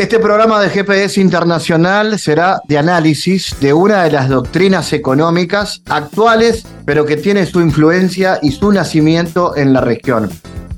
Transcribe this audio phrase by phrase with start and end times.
[0.00, 6.64] Este programa de GPS Internacional será de análisis de una de las doctrinas económicas actuales,
[6.86, 10.30] pero que tiene su influencia y su nacimiento en la región.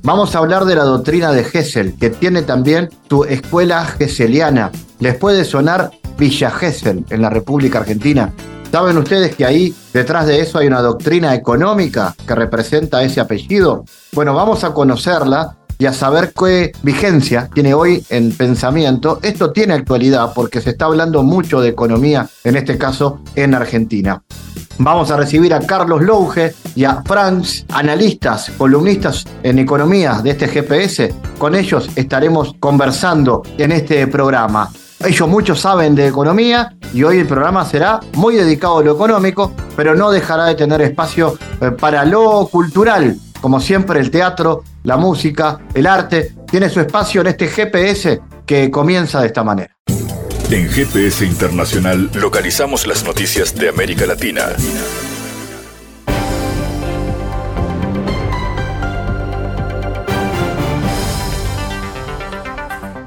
[0.02, 4.72] Vamos a hablar de la doctrina de Hessel, que tiene también su escuela gesseliana.
[4.98, 8.32] Les puede sonar Villa Gesell en la República Argentina.
[8.72, 13.84] ¿Saben ustedes que ahí detrás de eso hay una doctrina económica que representa ese apellido?
[14.14, 19.18] Bueno, vamos a conocerla y a saber qué vigencia tiene hoy en pensamiento.
[19.20, 24.22] Esto tiene actualidad porque se está hablando mucho de economía, en este caso en Argentina.
[24.78, 30.46] Vamos a recibir a Carlos Louge y a Franz, analistas, columnistas en economía de este
[30.46, 31.12] GPS.
[31.36, 34.70] Con ellos estaremos conversando en este programa.
[35.04, 39.50] Ellos muchos saben de economía y hoy el programa será muy dedicado a lo económico,
[39.74, 43.16] pero no dejará de tener espacio eh, para lo cultural.
[43.40, 48.70] Como siempre, el teatro la música, el arte, tiene su espacio en este GPS que
[48.70, 49.74] comienza de esta manera.
[50.50, 54.42] En GPS Internacional localizamos las noticias de América Latina.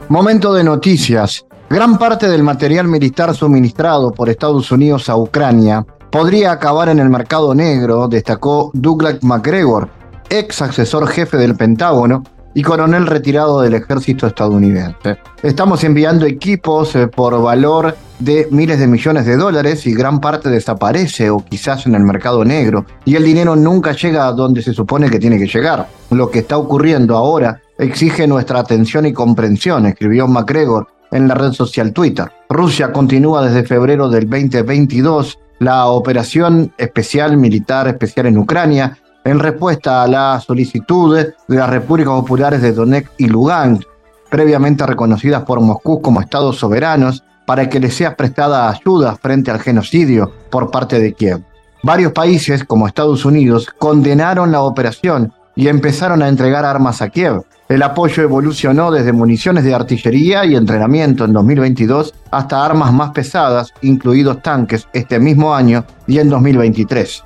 [0.10, 1.46] Momento de noticias.
[1.70, 7.10] Gran parte del material militar suministrado por Estados Unidos a Ucrania podría acabar en el
[7.10, 9.90] mercado negro, destacó Douglas McGregor,
[10.30, 12.24] ex asesor jefe del Pentágono
[12.56, 15.18] y coronel retirado del ejército estadounidense.
[15.44, 20.50] Estamos enviando equipos eh, por valor de miles de millones de dólares y gran parte
[20.50, 24.74] desaparece o quizás en el mercado negro y el dinero nunca llega a donde se
[24.74, 25.88] supone que tiene que llegar.
[26.12, 31.52] Lo que está ocurriendo ahora exige nuestra atención y comprensión, escribió MacGregor en la red
[31.52, 32.32] social Twitter.
[32.50, 40.04] Rusia continúa desde febrero del 2022 la operación especial militar especial en Ucrania en respuesta
[40.04, 43.84] a la solicitud de las repúblicas populares de Donetsk y Lugansk,
[44.30, 49.60] previamente reconocidas por Moscú como estados soberanos, para que les sea prestada ayuda frente al
[49.60, 51.42] genocidio por parte de Kiev.
[51.84, 57.44] Varios países, como Estados Unidos, condenaron la operación y empezaron a entregar armas a Kiev.
[57.68, 63.74] El apoyo evolucionó desde municiones de artillería y entrenamiento en 2022 hasta armas más pesadas,
[63.82, 67.24] incluidos tanques, este mismo año y en 2023.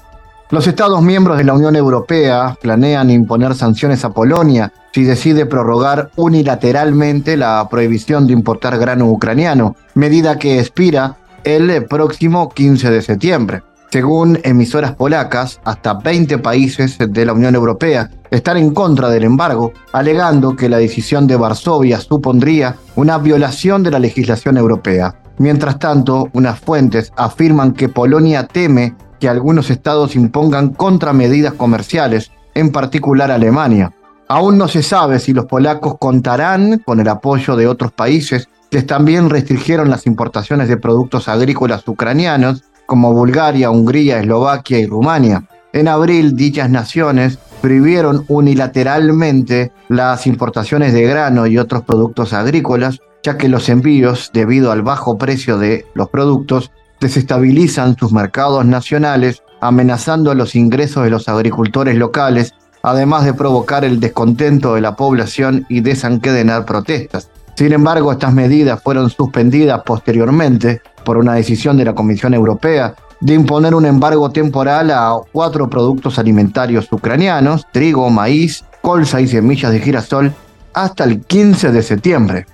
[0.52, 6.10] Los Estados miembros de la Unión Europea planean imponer sanciones a Polonia si decide prorrogar
[6.16, 13.62] unilateralmente la prohibición de importar grano ucraniano, medida que expira el próximo 15 de septiembre.
[13.92, 19.74] Según emisoras polacas, hasta 20 países de la Unión Europea están en contra del embargo,
[19.94, 25.14] alegando que la decisión de Varsovia supondría una violación de la legislación europea.
[25.38, 32.72] Mientras tanto, unas fuentes afirman que Polonia teme que algunos estados impongan contramedidas comerciales, en
[32.72, 33.94] particular Alemania.
[34.28, 38.84] Aún no se sabe si los polacos contarán con el apoyo de otros países que
[38.84, 45.44] también restringieron las importaciones de productos agrícolas ucranianos, como Bulgaria, Hungría, Eslovaquia y Rumania.
[45.74, 53.38] En abril, dichas naciones prohibieron unilateralmente las importaciones de grano y otros productos agrícolas, ya
[53.38, 60.34] que los envíos, debido al bajo precio de los productos, desestabilizan sus mercados nacionales, amenazando
[60.34, 65.82] los ingresos de los agricultores locales, además de provocar el descontento de la población y
[65.82, 67.30] desencadenar protestas.
[67.56, 73.34] Sin embargo, estas medidas fueron suspendidas posteriormente por una decisión de la Comisión Europea de
[73.34, 79.82] imponer un embargo temporal a cuatro productos alimentarios ucranianos, trigo, maíz, colza y semillas de
[79.82, 80.34] girasol,
[80.74, 82.46] hasta el 15 de septiembre.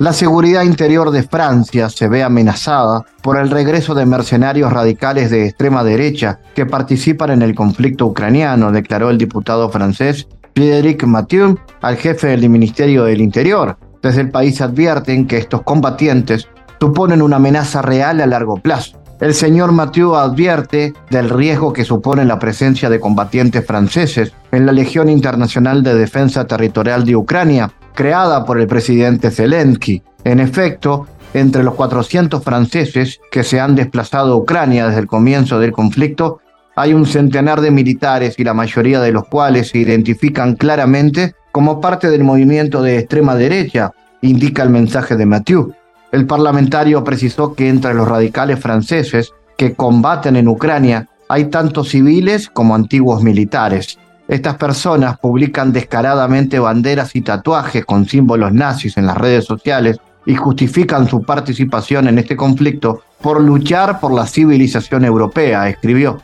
[0.00, 5.44] La seguridad interior de Francia se ve amenazada por el regreso de mercenarios radicales de
[5.44, 11.96] extrema derecha que participan en el conflicto ucraniano, declaró el diputado francés Frédéric Mathieu al
[11.98, 13.76] jefe del Ministerio del Interior.
[14.00, 16.48] Desde el país advierten que estos combatientes
[16.80, 19.02] suponen una amenaza real a largo plazo.
[19.20, 24.72] El señor Mathieu advierte del riesgo que supone la presencia de combatientes franceses en la
[24.72, 30.02] Legión Internacional de Defensa Territorial de Ucrania, creada por el presidente Zelensky.
[30.24, 35.58] En efecto, entre los 400 franceses que se han desplazado a Ucrania desde el comienzo
[35.58, 36.40] del conflicto,
[36.76, 41.80] hay un centenar de militares y la mayoría de los cuales se identifican claramente como
[41.80, 45.74] parte del movimiento de extrema derecha, indica el mensaje de Mathieu.
[46.12, 52.48] El parlamentario precisó que entre los radicales franceses que combaten en Ucrania hay tanto civiles
[52.48, 53.98] como antiguos militares.
[54.30, 60.36] Estas personas publican descaradamente banderas y tatuajes con símbolos nazis en las redes sociales y
[60.36, 66.22] justifican su participación en este conflicto por luchar por la civilización europea, escribió.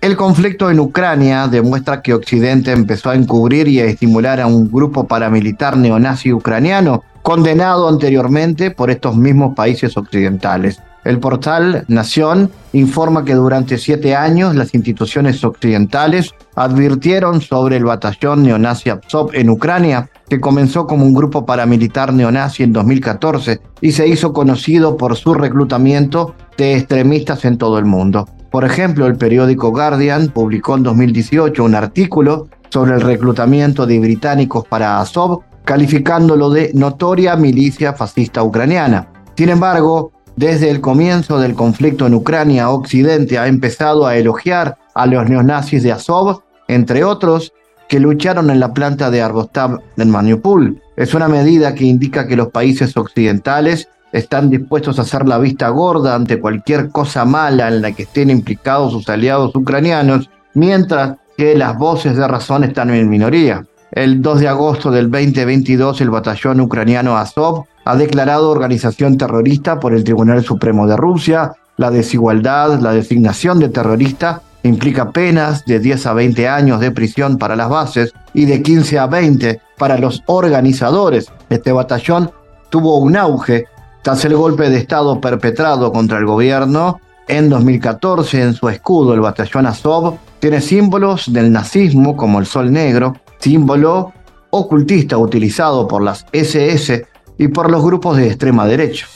[0.00, 4.68] El conflicto en Ucrania demuestra que Occidente empezó a encubrir y a estimular a un
[4.68, 10.80] grupo paramilitar neonazi ucraniano condenado anteriormente por estos mismos países occidentales.
[11.08, 18.42] El portal Nación informa que durante siete años las instituciones occidentales advirtieron sobre el batallón
[18.42, 24.06] neonazi Azov en Ucrania, que comenzó como un grupo paramilitar neonazi en 2014 y se
[24.06, 28.28] hizo conocido por su reclutamiento de extremistas en todo el mundo.
[28.50, 34.66] Por ejemplo, el periódico Guardian publicó en 2018 un artículo sobre el reclutamiento de británicos
[34.68, 39.08] para Azov, calificándolo de notoria milicia fascista ucraniana.
[39.38, 45.04] Sin embargo, desde el comienzo del conflicto en Ucrania, Occidente ha empezado a elogiar a
[45.04, 47.52] los neonazis de Azov, entre otros,
[47.88, 50.80] que lucharon en la planta de Arbostav en Mariupol.
[50.96, 55.70] Es una medida que indica que los países occidentales están dispuestos a hacer la vista
[55.70, 61.56] gorda ante cualquier cosa mala en la que estén implicados sus aliados ucranianos, mientras que
[61.56, 63.64] las voces de razón están en minoría.
[63.90, 69.94] El 2 de agosto del 2022, el batallón ucraniano Azov ha declarado organización terrorista por
[69.94, 71.54] el Tribunal Supremo de Rusia.
[71.78, 77.38] La desigualdad, la designación de terrorista implica penas de 10 a 20 años de prisión
[77.38, 81.32] para las bases y de 15 a 20 para los organizadores.
[81.48, 82.30] Este batallón
[82.68, 83.64] tuvo un auge
[84.02, 89.20] tras el golpe de Estado perpetrado contra el gobierno en 2014 en su escudo, el
[89.20, 94.12] batallón Azov tiene símbolos del nazismo como el sol negro, símbolo
[94.50, 97.06] ocultista utilizado por las SS
[97.38, 99.06] y por los grupos de extrema derecha.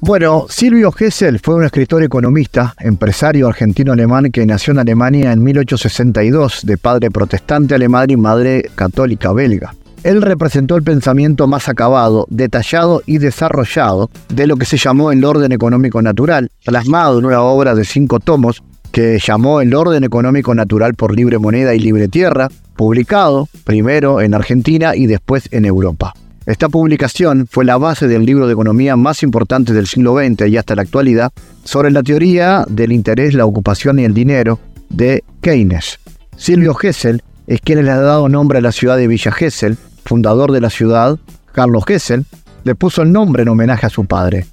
[0.00, 6.62] Bueno, Silvio Gesell fue un escritor economista, empresario argentino-alemán que nació en Alemania en 1862,
[6.64, 9.74] de padre protestante alemán y madre católica belga.
[10.02, 15.24] Él representó el pensamiento más acabado, detallado y desarrollado de lo que se llamó el
[15.24, 20.54] orden económico natural, plasmado en una obra de cinco tomos que llamó El orden económico
[20.54, 26.14] natural por libre moneda y libre tierra, publicado primero en Argentina y después en Europa.
[26.44, 30.56] Esta publicación fue la base del libro de economía más importante del siglo XX y
[30.56, 31.32] hasta la actualidad
[31.62, 34.58] sobre la teoría del interés, la ocupación y el dinero
[34.88, 36.00] de Keynes.
[36.36, 40.50] Silvio Gesell es quien le ha dado nombre a la ciudad de Villa Gesell, fundador
[40.50, 41.18] de la ciudad,
[41.52, 42.24] Carlos Gesell,
[42.64, 44.46] le puso el nombre en homenaje a su padre.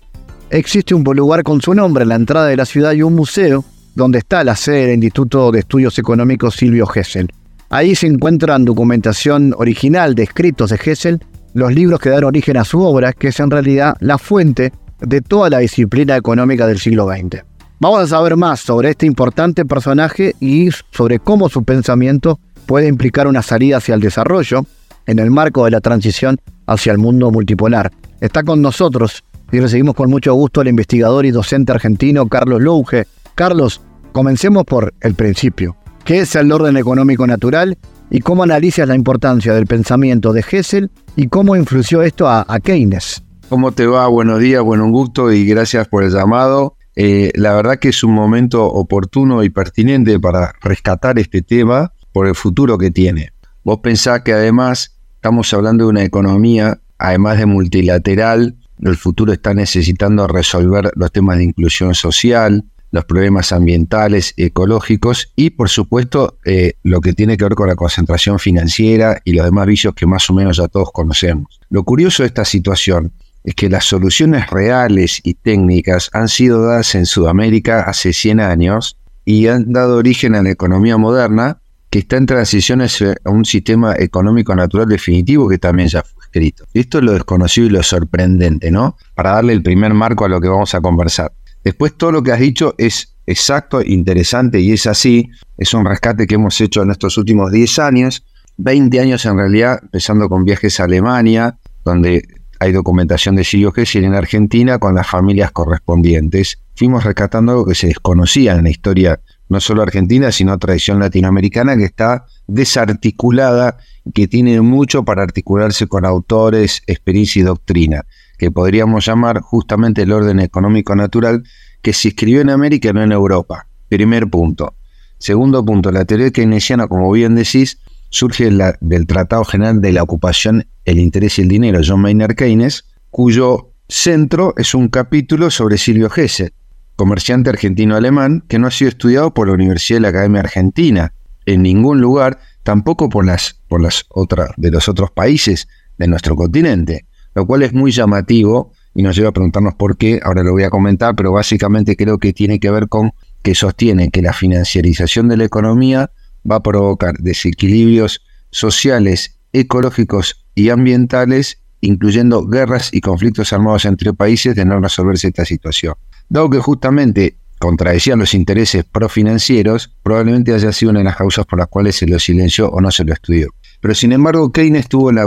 [0.52, 3.64] Existe un lugar con su nombre en la entrada de la ciudad y un museo
[3.96, 7.30] donde está la sede del Instituto de Estudios Económicos Silvio Gesell.
[7.72, 11.20] Ahí se encuentran documentación original de escritos de Gesell,
[11.54, 15.22] los libros que dan origen a su obra, que es en realidad la fuente de
[15.22, 17.44] toda la disciplina económica del siglo XX.
[17.80, 23.28] Vamos a saber más sobre este importante personaje y sobre cómo su pensamiento puede implicar
[23.28, 24.66] una salida hacia el desarrollo,
[25.06, 27.92] en el marco de la transición hacia el mundo multipolar.
[28.20, 33.06] Está con nosotros y recibimos con mucho gusto al investigador y docente argentino Carlos Louge.
[33.36, 33.82] Carlos,
[34.12, 35.79] comencemos por el principio.
[36.10, 37.78] ¿Qué es el orden económico natural
[38.10, 43.22] y cómo analizas la importancia del pensamiento de Hessel y cómo influyó esto a, Keynes?
[43.48, 44.08] ¿Cómo te va?
[44.08, 46.76] Buenos días, buen gusto y gracias por el llamado.
[46.96, 52.26] Eh, la verdad que es un momento oportuno y pertinente para rescatar este tema por
[52.26, 53.30] el futuro que tiene.
[53.64, 59.54] Vos pensás que además Estamos hablando de una economía, además de multilateral, el futuro está
[59.54, 66.74] necesitando resolver los temas de inclusión social, los problemas ambientales, ecológicos y, por supuesto, eh,
[66.84, 70.30] lo que tiene que ver con la concentración financiera y los demás vicios que más
[70.30, 71.60] o menos ya todos conocemos.
[71.70, 73.12] Lo curioso de esta situación
[73.44, 78.98] es que las soluciones reales y técnicas han sido dadas en Sudamérica hace 100 años
[79.26, 83.96] y han dado origen a la economía moderna que está en transición a un sistema
[83.98, 86.66] económico natural definitivo que también ya fue escrito.
[86.74, 88.98] Esto es lo desconocido y lo sorprendente, ¿no?
[89.16, 91.32] Para darle el primer marco a lo que vamos a conversar.
[91.64, 95.30] Después todo lo que has dicho es exacto, interesante y es así.
[95.58, 98.26] Es un rescate que hemos hecho en estos últimos 10 años,
[98.58, 102.28] 20 años en realidad, empezando con viajes a Alemania, donde
[102.60, 106.60] hay documentación de Silvio Gesell en Argentina con las familias correspondientes.
[106.76, 111.76] Fuimos rescatando algo que se desconocía en la historia no solo argentina, sino tradición latinoamericana
[111.76, 113.78] que está desarticulada,
[114.14, 118.06] que tiene mucho para articularse con autores, experiencia y doctrina,
[118.40, 121.44] que podríamos llamar justamente el orden económico natural
[121.82, 123.68] que se escribió en América, no en Europa.
[123.90, 124.74] Primer punto.
[125.20, 127.80] Segundo punto, la teoría keynesiana, como bien decís,
[128.10, 132.86] surge del Tratado General de la Ocupación, el Interés y el Dinero, John Maynard Keynes,
[133.10, 136.54] cuyo centro es un capítulo sobre Silvio Gesell,
[136.96, 141.14] comerciante argentino-alemán que no ha sido estudiado por la Universidad de la Academia Argentina
[141.46, 145.68] en ningún lugar, tampoco por las, por las otras de los otros países
[145.98, 147.06] de nuestro continente,
[147.40, 150.64] lo cual es muy llamativo y nos lleva a preguntarnos por qué, ahora lo voy
[150.64, 155.30] a comentar, pero básicamente creo que tiene que ver con que sostiene que la financiarización
[155.30, 156.12] de la economía
[156.50, 164.54] va a provocar desequilibrios sociales, ecológicos y ambientales, incluyendo guerras y conflictos armados entre países
[164.54, 165.94] de no resolverse esta situación.
[166.28, 171.58] Dado que justamente contradecían los intereses profinancieros, probablemente haya sido una de las causas por
[171.58, 173.48] las cuales se lo silenció o no se lo estudió.
[173.80, 175.26] Pero sin embargo, Keynes tuvo la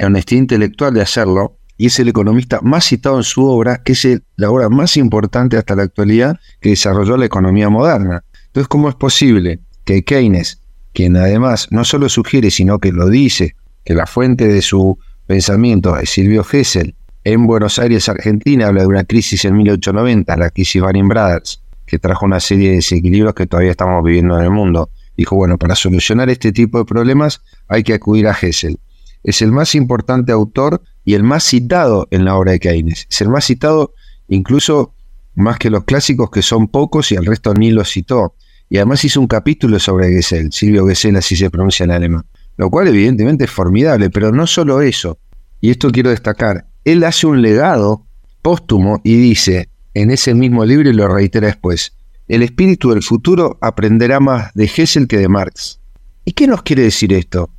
[0.00, 4.06] honestidad intelectual de hacerlo y es el economista más citado en su obra, que es
[4.36, 8.24] la obra más importante hasta la actualidad que desarrolló la economía moderna.
[8.46, 10.60] Entonces, ¿cómo es posible que Keynes,
[10.92, 15.96] quien además no solo sugiere, sino que lo dice, que la fuente de su pensamiento
[15.96, 16.94] es Silvio Gesell,
[17.24, 22.00] en Buenos Aires, Argentina, habla de una crisis en 1890, la crisis Baring Brothers, que
[22.00, 24.90] trajo una serie de desequilibrios que todavía estamos viviendo en el mundo.
[25.16, 28.80] Dijo, bueno, para solucionar este tipo de problemas hay que acudir a Gesell.
[29.24, 33.06] Es el más importante autor y el más citado en la obra de Keynes.
[33.10, 33.94] Es el más citado
[34.28, 34.94] incluso
[35.34, 38.34] más que los clásicos que son pocos y el resto ni lo citó.
[38.68, 42.24] Y además hizo un capítulo sobre Gesell, Silvio Gesell así se pronuncia en alemán,
[42.56, 45.18] lo cual evidentemente es formidable, pero no solo eso,
[45.60, 48.06] y esto quiero destacar, él hace un legado
[48.40, 51.92] póstumo y dice en ese mismo libro y lo reitera después,
[52.28, 55.80] el espíritu del futuro aprenderá más de Gesell que de Marx.
[56.24, 57.50] ¿Y qué nos quiere decir esto?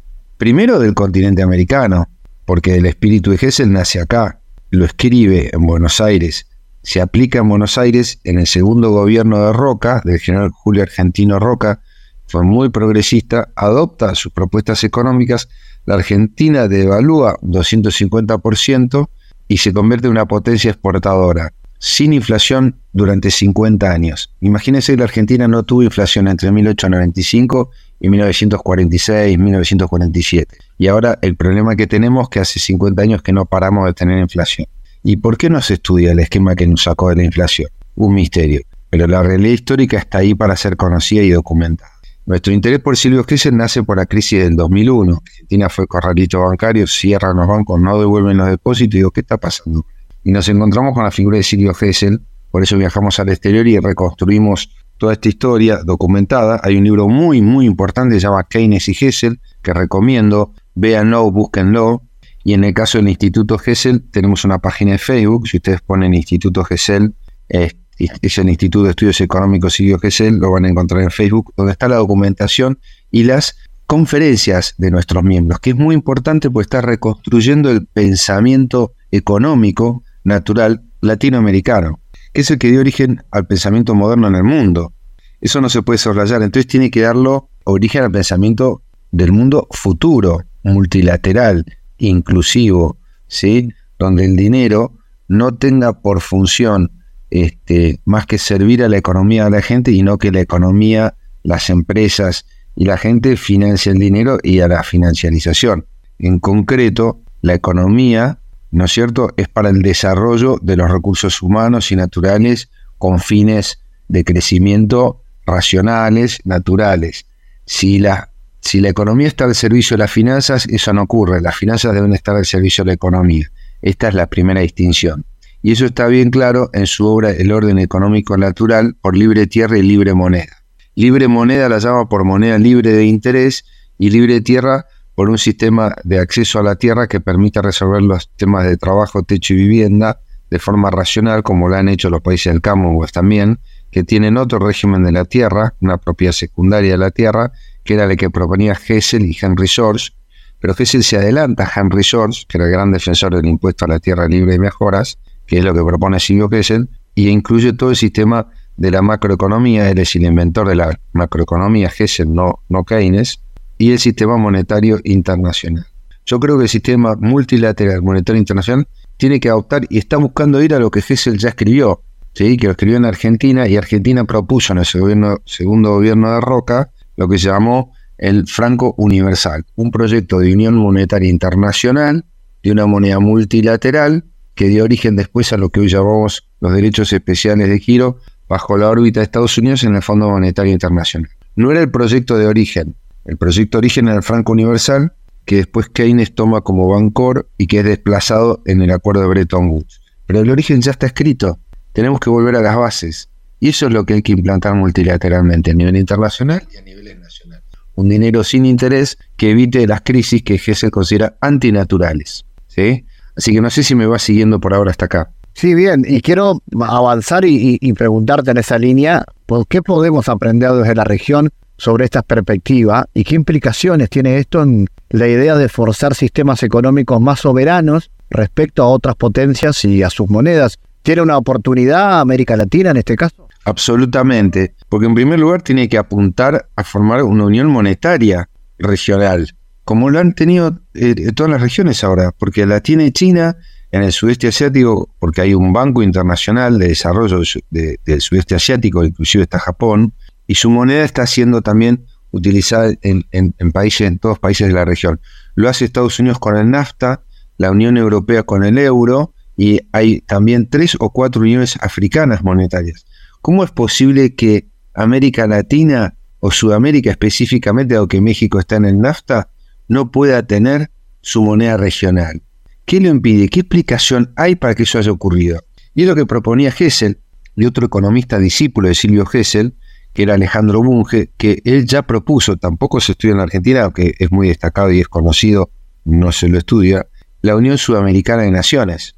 [0.43, 2.09] Primero del continente americano,
[2.43, 6.47] porque el espíritu de Gesell nace acá, lo escribe en Buenos Aires,
[6.81, 11.39] se aplica en Buenos Aires en el segundo gobierno de Roca, del general Julio Argentino
[11.39, 11.79] Roca,
[12.27, 15.47] fue muy progresista, adopta sus propuestas económicas,
[15.85, 19.07] la Argentina devalúa 250%
[19.47, 24.33] y se convierte en una potencia exportadora, sin inflación durante 50 años.
[24.41, 27.71] Imagínense que la Argentina no tuvo inflación entre 1895
[28.03, 30.57] y 1946, 1947.
[30.77, 33.93] Y ahora el problema que tenemos es que hace 50 años que no paramos de
[33.93, 34.67] tener inflación.
[35.03, 37.69] ¿Y por qué no se estudia el esquema que nos sacó de la inflación?
[37.95, 38.59] Un misterio.
[38.89, 41.91] Pero la realidad histórica está ahí para ser conocida y documentada.
[42.25, 45.21] Nuestro interés por Silvio Gesell nace por la crisis del 2001.
[45.25, 48.95] Argentina fue corralito bancario, cierran los bancos, no devuelven los depósitos.
[48.95, 49.85] Y digo, ¿qué está pasando?
[50.25, 52.19] Y nos encontramos con la figura de Silvio Gesell.
[52.51, 56.59] Por eso viajamos al exterior y reconstruimos toda esta historia documentada.
[56.63, 60.53] Hay un libro muy, muy importante, se llama Keynes y Gesell, que recomiendo.
[60.75, 62.03] Véanlo, búsquenlo.
[62.43, 65.47] Y en el caso del Instituto Gesell, tenemos una página de Facebook.
[65.47, 67.13] Si ustedes ponen Instituto Gesell,
[67.47, 71.71] es, el Instituto de Estudios Económicos Silvio Gesell, lo van a encontrar en Facebook, donde
[71.71, 72.79] está la documentación
[73.11, 78.93] y las conferencias de nuestros miembros, que es muy importante porque está reconstruyendo el pensamiento
[79.11, 81.99] económico natural latinoamericano,
[82.33, 84.93] que es el que dio origen al pensamiento moderno en el mundo.
[85.39, 90.41] Eso no se puede soslayar, entonces tiene que darlo origen al pensamiento del mundo futuro,
[90.63, 91.65] multilateral,
[91.97, 92.97] inclusivo,
[93.27, 93.69] ¿sí?
[93.99, 94.93] donde el dinero
[95.27, 96.91] no tenga por función
[97.29, 101.15] este, más que servir a la economía de la gente y no que la economía,
[101.43, 105.85] las empresas y la gente financia el dinero y a la financiarización.
[106.19, 108.39] En concreto, la economía,
[108.73, 113.79] ¿no es cierto?, es para el desarrollo de los recursos humanos y naturales con fines
[114.07, 117.25] de crecimiento racionales, naturales.
[117.65, 118.29] Si la
[118.63, 121.39] economía está al servicio de las finanzas, eso no ocurre.
[121.41, 123.51] Las finanzas deben estar al servicio de la economía.
[123.81, 125.25] Esta es la primera distinción.
[125.61, 129.77] Y eso está bien claro en su obra El orden económico natural por libre tierra
[129.77, 130.63] y libre moneda.
[130.95, 133.65] Libre moneda la llama por moneda libre de interés
[133.97, 138.29] y libre tierra por un sistema de acceso a la tierra que permita resolver los
[138.35, 142.53] temas de trabajo, techo y vivienda de forma racional, como lo han hecho los países
[142.53, 143.59] del Commonwealth también,
[143.91, 147.51] que tienen otro régimen de la tierra, una propiedad secundaria de la tierra,
[147.83, 150.11] que era el que proponía Hessel y Henry George,
[150.59, 153.87] pero Hessel se adelanta a Henry George, que era el gran defensor del impuesto a
[153.87, 157.89] la tierra libre y mejoras, que es lo que propone Silvio Hessel, y incluye todo
[157.91, 162.83] el sistema de la macroeconomía, él es el inventor de la macroeconomía, Hessel, no, no
[162.85, 163.39] Keynes,
[163.83, 165.85] y el sistema monetario internacional.
[166.25, 168.87] Yo creo que el sistema multilateral monetario internacional
[169.17, 172.01] tiene que adoptar y está buscando ir a lo que Hessel ya escribió,
[172.33, 172.55] ¿sí?
[172.55, 177.27] que lo escribió en Argentina y Argentina propuso en el segundo gobierno de Roca lo
[177.27, 182.23] que se llamó el Franco Universal, un proyecto de unión monetaria internacional,
[182.63, 184.23] de una moneda multilateral,
[184.55, 188.77] que dio origen después a lo que hoy llamamos los derechos especiales de giro bajo
[188.77, 191.29] la órbita de Estados Unidos en el Fondo Monetario Internacional.
[191.57, 195.13] No era el proyecto de origen, el proyecto origen era el Franco Universal,
[195.45, 199.69] que después Keynes toma como Bancor y que es desplazado en el acuerdo de Bretton
[199.69, 200.01] Woods.
[200.25, 201.59] Pero el origen ya está escrito.
[201.91, 203.29] Tenemos que volver a las bases.
[203.59, 207.19] Y eso es lo que hay que implantar multilateralmente a nivel internacional y a nivel
[207.19, 207.61] nacional.
[207.95, 212.45] Un dinero sin interés que evite las crisis que se considera antinaturales.
[212.67, 213.05] ¿sí?
[213.35, 215.31] Así que no sé si me va siguiendo por ahora hasta acá.
[215.53, 220.95] Sí, bien, y quiero avanzar y, preguntarte en esa línea, ¿por qué podemos aprender desde
[220.95, 226.15] la región sobre esta perspectiva y qué implicaciones tiene esto en la idea de forzar
[226.15, 230.79] sistemas económicos más soberanos respecto a otras potencias y a sus monedas?
[231.01, 233.47] ¿Tiene una oportunidad América Latina en este caso?
[233.65, 240.09] Absolutamente, porque en primer lugar tiene que apuntar a formar una unión monetaria regional, como
[240.09, 243.57] lo han tenido eh, todas las regiones ahora, porque la tiene China
[243.91, 249.43] en el sudeste asiático, porque hay un banco internacional de desarrollo del sudeste asiático, inclusive
[249.43, 250.13] está Japón,
[250.47, 254.85] y su moneda está siendo también utilizada en, países, en todos los países de la
[254.85, 255.21] región.
[255.55, 257.23] Lo hace Estados Unidos con el NAFTA,
[257.57, 263.05] la Unión Europea con el euro, y hay también tres o cuatro uniones africanas monetarias.
[263.41, 269.49] ¿Cómo es posible que América Latina o Sudamérica específicamente, aunque México está en el NAFTA,
[269.87, 270.89] no pueda tener
[271.21, 272.41] su moneda regional?
[272.85, 273.47] ¿Qué lo impide?
[273.47, 275.63] ¿Qué explicación hay para que eso haya ocurrido?
[275.93, 277.19] Y es lo que proponía Hessel
[277.55, 279.75] y otro economista discípulo de Silvio Hessel,
[280.13, 284.13] que era Alejandro Bunge, que él ya propuso, tampoco se estudia en la Argentina, aunque
[284.19, 285.71] es muy destacado y es conocido,
[286.05, 287.07] no se lo estudia,
[287.41, 289.15] la Unión Sudamericana de Naciones.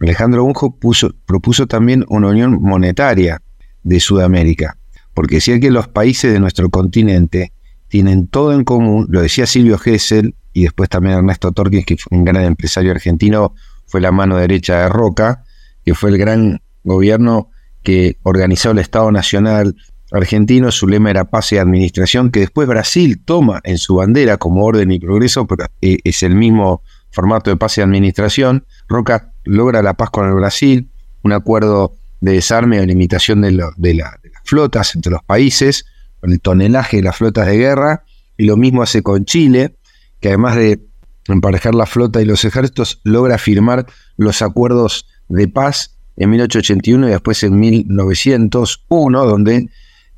[0.00, 3.42] Alejandro Bunge propuso también una unión monetaria
[3.82, 4.78] de Sudamérica,
[5.12, 7.52] porque decía que los países de nuestro continente
[7.88, 12.16] tienen todo en común, lo decía Silvio Hessel, y después también Ernesto Torquín, que fue
[12.16, 13.54] un gran empresario argentino,
[13.86, 15.44] fue la mano derecha de Roca,
[15.84, 17.50] que fue el gran gobierno
[17.82, 19.76] que organizó el Estado Nacional
[20.10, 24.64] argentino, su lema era paz y administración, que después Brasil toma en su bandera como
[24.64, 28.64] orden y progreso, pero eh, es el mismo formato de paz y administración.
[28.88, 30.90] Roca logra la paz con el Brasil,
[31.22, 35.86] un acuerdo de desarme o limitación de, de las flotas entre los países,
[36.20, 38.04] con el tonelaje de las flotas de guerra,
[38.36, 39.76] y lo mismo hace con Chile,
[40.20, 40.80] que además de
[41.28, 47.10] emparejar la flota y los ejércitos, logra firmar los acuerdos de paz en 1881 y
[47.10, 49.68] después en 1901, donde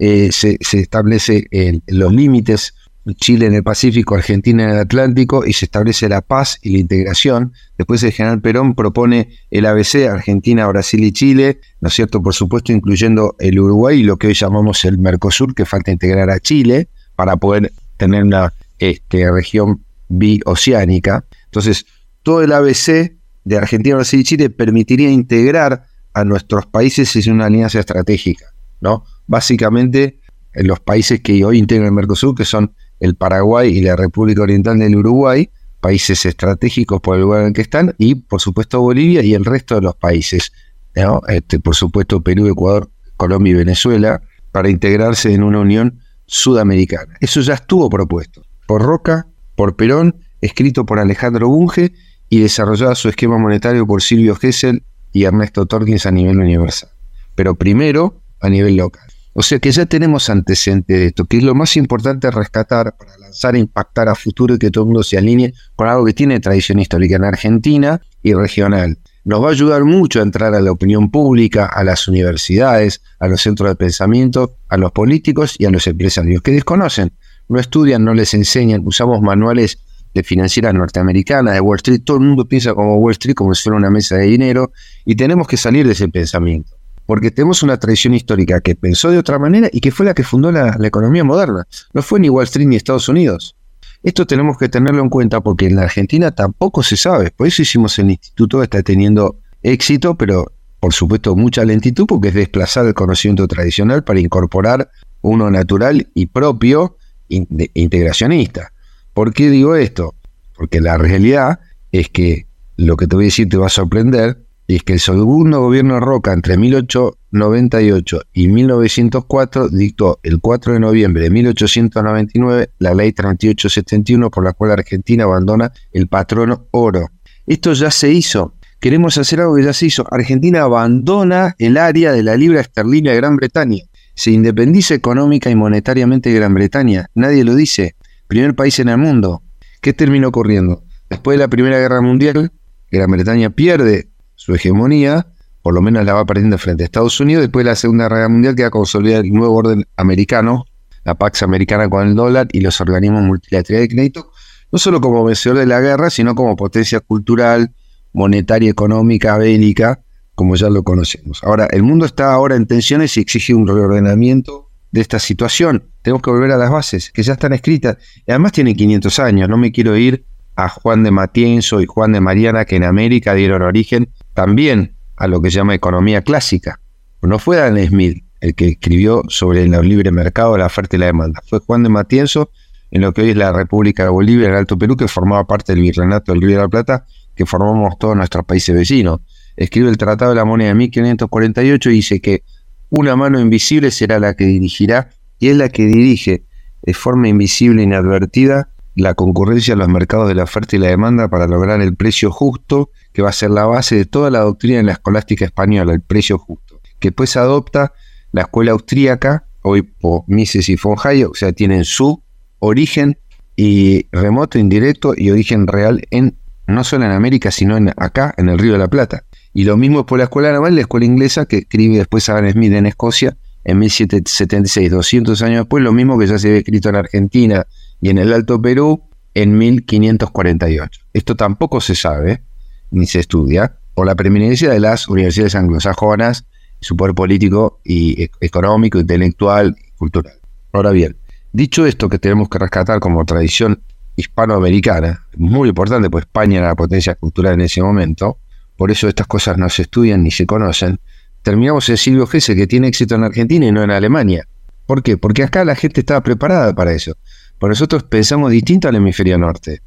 [0.00, 1.46] eh, se, establece
[1.86, 2.74] los límites,
[3.16, 6.78] Chile en el Pacífico, Argentina en el Atlántico, y se establece la paz y la
[6.78, 7.52] integración.
[7.76, 12.22] Después el general Perón propone el ABC, Argentina, Brasil y Chile, ¿no es cierto?
[12.22, 16.30] Por supuesto, incluyendo el Uruguay y lo que hoy llamamos el Mercosur, que falta integrar
[16.30, 21.26] a Chile para poder tener una este, región bioceánica.
[21.44, 21.84] Entonces,
[22.22, 23.12] todo el ABC
[23.44, 25.84] de Argentina, Brasil y Chile permitiría integrar
[26.14, 28.46] a nuestros países en una alianza estratégica,
[28.80, 29.04] ¿no?
[29.30, 30.18] Básicamente,
[30.54, 34.42] en los países que hoy integran el Mercosur, que son el Paraguay y la República
[34.42, 35.48] Oriental del Uruguay,
[35.80, 39.44] países estratégicos por el lugar en el que están, y por supuesto Bolivia y el
[39.44, 40.50] resto de los países,
[40.96, 41.22] ¿no?
[41.28, 47.14] este, por supuesto Perú, Ecuador, Colombia y Venezuela, para integrarse en una unión sudamericana.
[47.20, 51.92] Eso ya estuvo propuesto por Roca, por Perón, escrito por Alejandro Bunge
[52.28, 56.90] y desarrollado su esquema monetario por Silvio Gesell y Ernesto Torkins a nivel universal.
[57.36, 59.09] Pero primero a nivel local.
[59.32, 63.16] O sea que ya tenemos antecedentes de esto, que es lo más importante rescatar para
[63.18, 66.14] lanzar e impactar a futuro y que todo el mundo se alinee con algo que
[66.14, 68.98] tiene tradición histórica en Argentina y regional.
[69.24, 73.28] Nos va a ayudar mucho a entrar a la opinión pública, a las universidades, a
[73.28, 77.12] los centros de pensamiento, a los políticos y a los empresarios que desconocen
[77.50, 79.80] no estudian, no les enseñan, usamos manuales
[80.14, 83.64] de financieras norteamericanas, de Wall Street, todo el mundo piensa como Wall Street, como si
[83.64, 84.72] fuera una mesa de dinero,
[85.04, 86.72] y tenemos que salir de ese pensamiento,
[87.10, 90.22] porque tenemos una tradición histórica que pensó de otra manera y que fue la que
[90.22, 91.66] fundó la, economía moderna.
[91.92, 93.56] No fue ni Wall Street ni Estados Unidos.
[94.04, 97.62] Esto tenemos que tenerlo en cuenta porque en la Argentina tampoco se sabe, por eso
[97.62, 102.94] hicimos el instituto, está teniendo éxito, pero por supuesto mucha lentitud porque es desplazar el
[102.94, 104.88] conocimiento tradicional para incorporar
[105.20, 106.96] uno natural y propio
[107.28, 108.72] integracionista.
[109.14, 110.14] ¿Por qué digo esto?
[110.56, 111.58] Porque la realidad
[111.90, 112.46] es que
[112.76, 114.38] lo que te voy a decir te va a sorprender,
[114.76, 120.80] es que el segundo gobierno de Roca entre 1898 y 1904 dictó el 4 de
[120.80, 127.10] noviembre de 1899 la ley 3871 por la cual Argentina abandona el patrono oro.
[127.46, 128.54] Esto ya se hizo.
[128.80, 130.06] Queremos hacer algo que ya se hizo.
[130.10, 133.84] Argentina abandona el área de la libra esterlina de Gran Bretaña
[134.20, 137.06] se independiza económica y monetariamente de Gran Bretaña.
[137.14, 137.96] Nadie lo dice.
[138.26, 139.42] Primer país en el mundo.
[139.80, 140.84] ¿Qué terminó ocurriendo?
[141.08, 142.52] Después de la Primera Guerra Mundial,
[142.90, 144.09] Gran Bretaña pierde
[144.40, 145.26] su hegemonía,
[145.60, 147.42] por lo menos la va perdiendo frente a Estados Unidos.
[147.42, 150.64] Después de la Segunda Guerra Mundial queda consolidado el nuevo orden americano,
[151.04, 154.32] la Pax americana con el dólar y los organismos multilaterales de crédito,
[154.72, 157.74] no solo como vencedor de la guerra, sino como potencia cultural,
[158.14, 160.00] monetaria, económica, bélica,
[160.34, 161.44] como ya lo conocemos.
[161.44, 165.84] Ahora, el mundo está ahora en tensiones y exige un reordenamiento de esta situación.
[166.00, 167.98] Tenemos que volver a las bases, que ya están escritas.
[168.26, 169.50] Y además tienen 500 años.
[169.50, 170.24] No me quiero ir
[170.56, 175.26] a Juan de Matienzo y Juan de Mariana, que en América dieron origen también a
[175.26, 176.80] lo que se llama economía clásica.
[177.22, 181.06] No fue Dan Smith el que escribió sobre el libre mercado, la oferta y la
[181.06, 181.42] demanda.
[181.46, 182.50] Fue Juan de Matienzo
[182.90, 185.74] en lo que hoy es la República de Bolivia, el Alto Perú, que formaba parte
[185.74, 189.20] del Virreinato del Río de la Plata, que formamos todos nuestros países vecinos.
[189.56, 192.42] Escribe el Tratado de la Moneda de 1548 y dice que
[192.88, 196.44] una mano invisible será la que dirigirá y es la que dirige
[196.82, 200.88] de forma invisible e inadvertida la concurrencia en los mercados de la oferta y la
[200.88, 204.40] demanda para lograr el precio justo, que va a ser la base de toda la
[204.40, 207.92] doctrina de la escolástica española, el precio justo, que pues adopta
[208.32, 212.22] la escuela austríaca, hoy por Mises y von o sea, tienen su
[212.58, 213.18] origen
[213.56, 218.48] y remoto, indirecto y origen real en no solo en América, sino en acá, en
[218.48, 219.24] el Río de la Plata.
[219.52, 222.72] Y lo mismo por la escuela naval, la escuela inglesa que escribe después Adam Smith
[222.72, 226.96] en Escocia en 1776, 200 años después, lo mismo que ya se había escrito en
[226.96, 227.66] Argentina
[228.00, 229.02] y en el Alto Perú
[229.34, 231.00] en 1548.
[231.12, 232.42] Esto tampoco se sabe
[232.90, 236.46] ni se estudia por la preeminencia de las universidades anglosajonas,
[236.80, 240.34] su poder político y e-, económico, intelectual y cultural.
[240.72, 241.16] Ahora bien,
[241.52, 243.82] dicho esto que tenemos que rescatar como tradición
[244.16, 248.38] hispanoamericana, muy importante, pues España era la potencia cultural en ese momento,
[248.76, 251.00] por eso estas cosas no se estudian ni se conocen,
[251.42, 254.46] terminamos en Silvio Gesell, que tiene éxito en Argentina y no en Alemania.
[254.86, 255.16] ¿Por qué?
[255.16, 257.16] Porque acá la gente estaba preparada para eso.
[257.60, 259.82] Por nosotros pensamos distinto al hemisferio norte.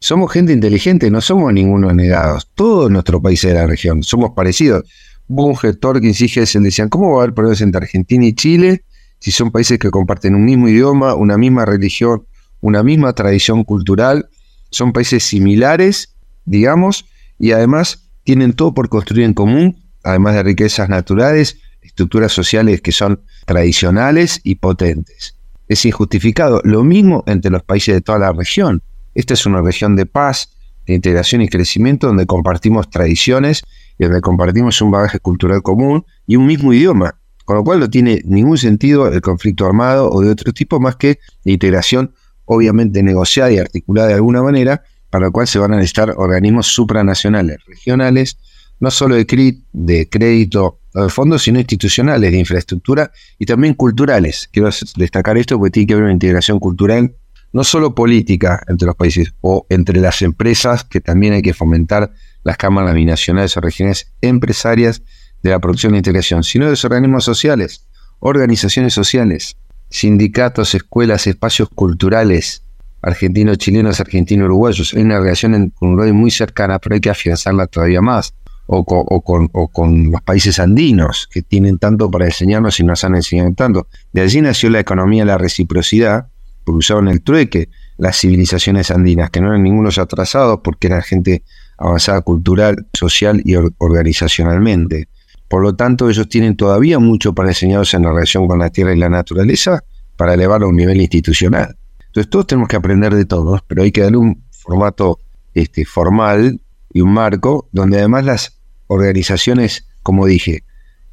[0.00, 2.50] Somos gente inteligente, no somos ninguno negados.
[2.52, 4.82] Todos nuestros países de la región somos parecidos.
[5.28, 8.82] Bunge, Torkins y Gesell decían, ¿cómo va a haber problemas entre Argentina y Chile
[9.20, 12.26] si son países que comparten un mismo idioma, una misma religión,
[12.60, 14.28] una misma tradición cultural?
[14.70, 17.06] Son países similares, digamos,
[17.38, 22.90] y además tienen todo por construir en común, además de riquezas naturales, estructuras sociales que
[22.90, 25.36] son tradicionales y potentes.
[25.72, 26.60] Es injustificado.
[26.64, 28.82] Lo mismo entre los países de toda la región.
[29.14, 30.54] Esta es una región de paz,
[30.86, 33.62] de integración y crecimiento donde compartimos tradiciones
[33.98, 37.88] y donde compartimos un bagaje cultural común y un mismo idioma, con lo cual no
[37.88, 42.12] tiene ningún sentido el conflicto armado o de otro tipo más que de integración
[42.44, 46.66] obviamente negociada y articulada de alguna manera, para lo cual se van a necesitar organismos
[46.66, 48.36] supranacionales, regionales,
[48.78, 54.48] no solo de, de crédito fondos, sino institucionales, de infraestructura y también culturales.
[54.52, 57.14] Quiero destacar esto porque tiene que haber una integración cultural,
[57.52, 62.12] no solo política entre los países o entre las empresas, que también hay que fomentar
[62.44, 65.02] las cámaras binacionales o regiones empresarias
[65.42, 67.86] de la producción e integración, sino de los organismos sociales,
[68.20, 69.56] organizaciones sociales,
[69.88, 72.62] sindicatos, escuelas, espacios culturales,
[73.02, 74.94] argentinos, chilenos, argentinos, uruguayos.
[74.94, 78.34] Hay una relación con Uruguay muy cercana, pero hay que afianzarla todavía más.
[78.74, 83.86] O con, los países andinos, que tienen tanto para enseñarnos y nos han enseñado tanto.
[84.12, 86.28] De allí nació la economía de la reciprocidad,
[86.64, 91.42] porque usaban el trueque las civilizaciones andinas, que no eran ningunos atrasados porque eran gente
[91.76, 95.08] avanzada cultural, social y organizacionalmente.
[95.48, 98.94] Por lo tanto, ellos tienen todavía mucho para enseñarnos en la relación con la tierra
[98.94, 99.84] y la naturaleza
[100.16, 101.76] para elevarlo a un nivel institucional.
[102.06, 105.18] Entonces todos tenemos que aprender de todos, pero hay que darle un formato
[105.52, 106.58] este, formal
[106.92, 108.61] y un marco donde además las
[108.92, 110.64] organizaciones, como dije,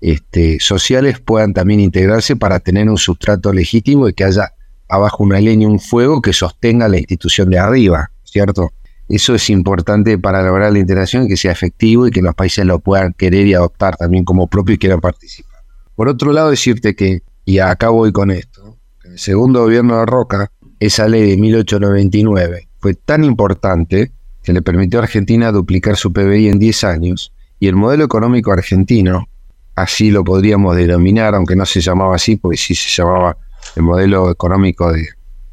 [0.01, 4.53] este, sociales puedan también integrarse para tener un sustrato legítimo y que haya
[4.87, 8.71] abajo una leña, un fuego que sostenga la institución de arriba, ¿cierto?
[9.07, 12.79] Eso es importante para lograr la integración que sea efectivo y que los países lo
[12.79, 15.61] puedan querer y adoptar también como propio y quieran participar.
[15.95, 20.51] Por otro lado, decirte que, y acá voy con esto, el segundo gobierno de Roca
[20.79, 24.11] esa ley de 1899 fue tan importante
[24.43, 28.51] que le permitió a Argentina duplicar su PBI en 10 años y el modelo económico
[28.51, 29.27] argentino,
[29.75, 33.37] así lo podríamos denominar, aunque no se llamaba así, porque sí se llamaba
[33.75, 35.07] el modelo económico de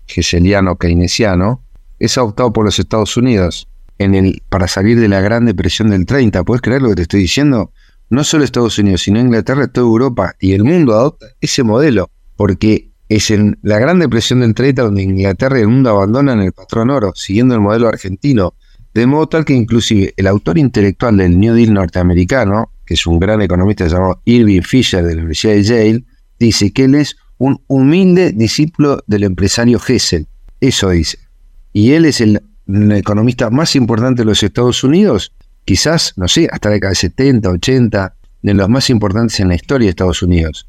[0.07, 1.63] Geseliano keynesiano,
[1.99, 3.69] es adoptado por los Estados Unidos
[4.49, 6.45] para salir de la Gran Depresión del 30.
[6.45, 7.73] ¿Puedes creer lo que te estoy diciendo?
[8.11, 12.91] No solo Estados Unidos, sino Inglaterra, toda Europa y el mundo adopta ese modelo, porque
[13.09, 16.91] es en la Gran Depresión del 30 donde Inglaterra y el mundo abandonan el patrón
[16.91, 18.55] oro, siguiendo el modelo argentino,
[19.01, 23.19] de modo tal que inclusive el autor intelectual del New Deal norteamericano, que es un
[23.19, 26.05] gran economista llamado Irving Fisher de la Universidad de Yale,
[26.39, 30.27] dice que él es un humilde discípulo del empresario Hessel.
[30.61, 31.19] Eso dice.
[31.73, 35.33] Y él es el, economista más importante de los Estados Unidos,
[35.65, 39.55] quizás, no sé, hasta la década de 70, 80, de los más importantes en la
[39.55, 40.67] historia de Estados Unidos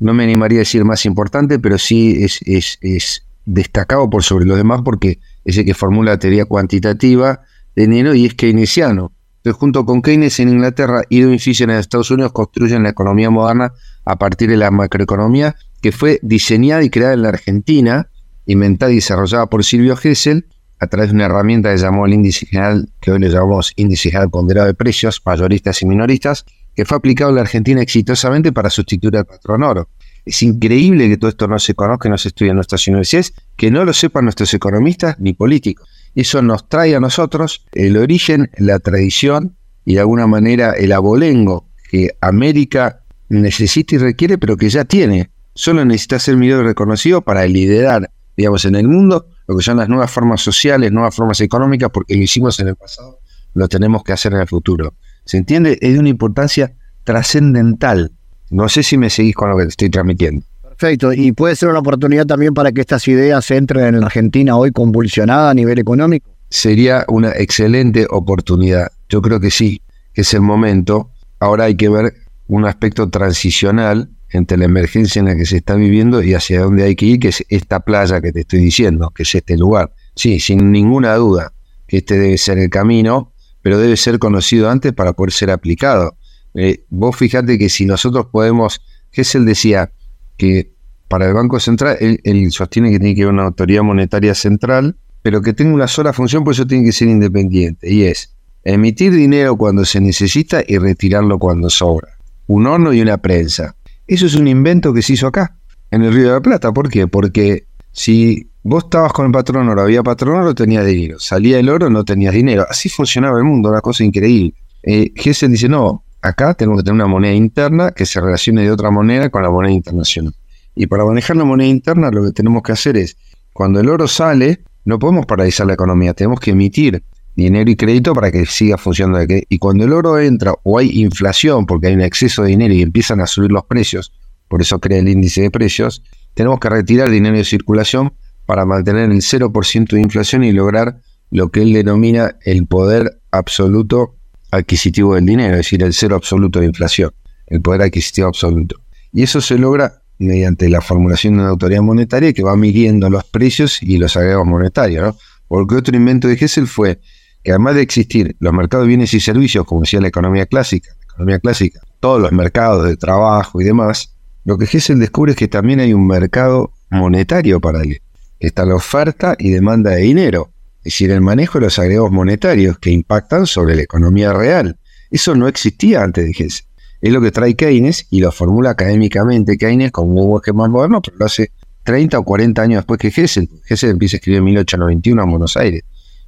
[0.00, 2.40] no me animaría a decir más importante, pero sí es,
[2.80, 7.40] es, destacado por sobre los demás porque ese que formula la teoría cuantitativa
[7.82, 9.12] dinero y es keynesiano.
[9.38, 13.72] Entonces, junto con Keynes en Inglaterra y Fisher en Estados Unidos construyen la economía moderna
[14.04, 18.08] a partir de la macroeconomía que fue diseñada y creada en la Argentina,
[18.46, 20.46] inventada y desarrollada por Silvio Gesell
[20.80, 24.10] a través de una herramienta que llamó el índice general, que hoy le llamamos índice
[24.10, 28.70] general ponderado de precios, mayoristas y minoristas, que fue aplicado en la Argentina exitosamente para
[28.70, 29.88] sustituir al patrón oro.
[30.24, 33.70] Es increíble que todo esto no se conozca, no se estudie en nuestras universidades, que
[33.70, 35.88] no lo sepan nuestros economistas ni políticos.
[36.14, 41.68] Eso nos trae a nosotros el origen, la tradición y de alguna manera el abolengo
[41.90, 45.30] que América necesita y requiere, pero que ya tiene.
[45.54, 49.78] Solo necesita ser mirado y reconocido para liderar, digamos, en el mundo lo que son
[49.78, 53.20] las nuevas formas sociales, nuevas formas económicas, porque lo hicimos en el pasado,
[53.54, 54.94] lo tenemos que hacer en el futuro.
[55.24, 55.78] ¿Se entiende?
[55.80, 58.12] Es de una importancia trascendental.
[58.50, 60.42] No sé si me seguís con lo que te estoy transmitiendo.
[60.62, 64.56] Perfecto, y puede ser una oportunidad también para que estas ideas entren en la Argentina
[64.56, 66.30] hoy convulsionada a nivel económico.
[66.50, 68.88] Sería una excelente oportunidad.
[69.08, 69.82] Yo creo que sí,
[70.14, 71.10] que es el momento.
[71.40, 72.14] Ahora hay que ver
[72.46, 76.84] un aspecto transicional entre la emergencia en la que se está viviendo y hacia dónde
[76.84, 79.92] hay que ir, que es esta playa que te estoy diciendo, que es este lugar.
[80.14, 81.52] Sí, sin ninguna duda
[81.88, 83.32] este debe ser el camino,
[83.62, 86.16] pero debe ser conocido antes para poder ser aplicado.
[86.60, 89.92] Eh, vos fijate que si nosotros podemos, Gessel decía
[90.36, 90.72] que
[91.06, 95.40] para el Banco Central, él, sostiene que tiene que haber una autoridad monetaria central, pero
[95.40, 99.56] que tenga una sola función, por eso tiene que ser independiente, y es emitir dinero
[99.56, 102.08] cuando se necesita y retirarlo cuando sobra.
[102.48, 103.76] Un horno y una prensa.
[104.08, 105.56] Eso es un invento que se hizo acá,
[105.92, 106.72] en el Río de la Plata.
[106.72, 107.06] ¿Por qué?
[107.06, 111.20] Porque si vos estabas con el patrón oro, había patrón oro, tenías dinero.
[111.20, 112.66] Salía el oro, no tenías dinero.
[112.68, 114.54] Así funcionaba el mundo, una cosa increíble.
[114.82, 118.90] Eh, dice, no, acá tenemos que tener una moneda interna que se relacione de otra
[118.90, 120.34] moneda con la moneda internacional.
[120.74, 123.16] Y para manejar la moneda interna lo que tenemos que hacer es,
[123.52, 127.02] cuando el oro sale, no podemos paralizar la economía, tenemos que emitir
[127.34, 129.34] dinero y crédito para que siga funcionando.
[129.48, 132.82] Y cuando el oro entra o hay inflación porque hay un exceso de dinero y
[132.82, 134.12] empiezan a subir los precios,
[134.48, 136.02] por eso crea el índice de precios,
[136.34, 138.12] tenemos que retirar dinero de circulación
[138.46, 141.00] para mantener el 0% de inflación y lograr
[141.30, 144.17] lo que él denomina el poder absoluto
[144.50, 147.10] adquisitivo del dinero, es decir, el cero absoluto de inflación,
[147.46, 148.80] el poder adquisitivo absoluto.
[149.12, 153.24] Y eso se logra mediante la formulación de una autoridad monetaria que va midiendo los
[153.24, 155.04] precios y los agregados monetarios.
[155.04, 155.16] ¿no?
[155.46, 157.00] Porque otro invento de Hessel fue
[157.42, 160.90] que además de existir los mercados de bienes y servicios, como decía la economía clásica,
[160.98, 165.38] la economía clásica, todos los mercados de trabajo y demás, lo que Hessel descubre es
[165.38, 168.00] que también hay un mercado monetario paralelo.
[168.40, 170.50] Está la oferta y demanda de dinero,
[170.88, 174.78] es decir, el manejo de los agregados monetarios que impactan sobre la economía real.
[175.10, 176.64] Eso no existía antes de Hessel.
[177.02, 181.02] Es lo que trae Keynes y lo formula académicamente Keynes como un esquema más moderno,
[181.02, 181.52] pero lo hace
[181.84, 183.50] 30 o 40 años después que Hessel.
[183.68, 185.82] Hessel empieza a escribir en 1891 en Buenos Aires.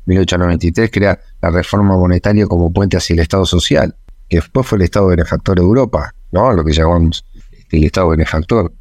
[0.05, 3.97] 1893 crea la reforma monetaria como puente hacia el Estado social,
[4.29, 6.53] que después fue el Estado benefactor de Europa, ¿no?
[6.53, 7.25] lo que llamamos
[7.71, 8.75] el Estado benefactor,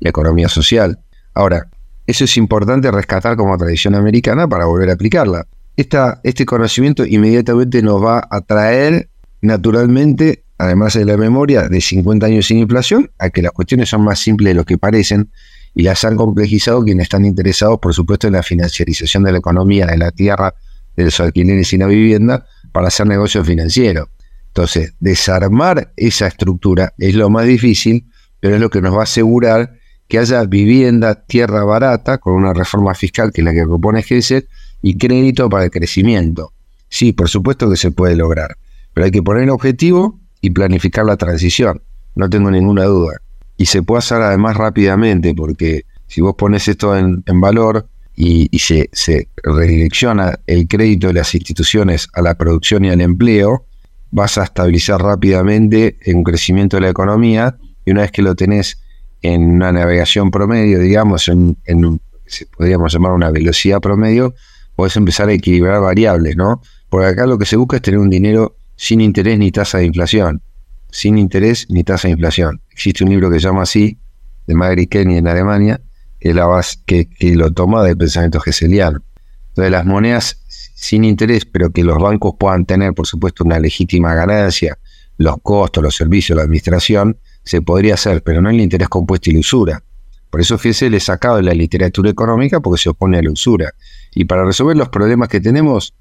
[0.00, 0.98] la economía social.
[1.34, 1.68] Ahora,
[2.06, 5.46] eso es importante rescatar como tradición americana para volver a aplicarla.
[5.76, 9.08] Esta, este conocimiento inmediatamente nos va a traer
[9.42, 14.02] naturalmente, además de la memoria de 50 años sin inflación, a que las cuestiones son
[14.02, 15.30] más simples de lo que parecen
[15.74, 19.86] y las han complejizado quienes están interesados, por supuesto, en la financiarización de la economía,
[19.86, 20.54] de la tierra,
[20.96, 24.08] de los alquileres y la vivienda para hacer negocios financieros.
[24.48, 28.06] Entonces, desarmar esa estructura es lo más difícil,
[28.40, 29.75] pero es lo que nos va a asegurar
[30.08, 34.48] que haya vivienda, tierra barata, con una reforma fiscal que es la que propone GESET,
[34.82, 36.52] y crédito para el crecimiento.
[36.88, 38.56] Sí, por supuesto que se puede lograr,
[38.94, 41.82] pero hay que poner el objetivo y planificar la transición,
[42.14, 43.20] no tengo ninguna duda.
[43.56, 48.58] Y se puede hacer además rápidamente, porque si vos pones esto en, en valor, y,
[48.58, 53.66] se, se, redirecciona el crédito de las instituciones a la producción y al empleo,
[54.10, 58.80] vas a estabilizar rápidamente un crecimiento de la economía y una vez que lo tenés
[59.26, 64.34] en una navegación promedio, digamos, en, en se podríamos llamar una velocidad promedio,
[64.74, 66.60] podés empezar a equilibrar variables, ¿no?
[66.88, 69.86] Porque acá lo que se busca es tener un dinero sin interés ni tasa de
[69.86, 70.42] inflación.
[70.90, 72.60] Sin interés ni tasa de inflación.
[72.70, 73.98] Existe un libro que se llama así,
[74.46, 75.80] de Magri Kenny en Alemania,
[76.20, 79.02] que, la base, que, lo toma del pensamiento geseliano.
[79.48, 84.14] Entonces las monedas sin interés, pero que los bancos puedan tener, por supuesto, una legítima
[84.14, 84.78] ganancia,
[85.16, 89.34] los costos, los servicios, la administración, se podría hacer, pero no el interés compuesto y
[89.34, 89.82] la usura.
[90.28, 93.72] Por eso Gesell es sacado de la literatura económica porque se opone a la usura.
[94.14, 95.94] Y para resolver los problemas que tenemos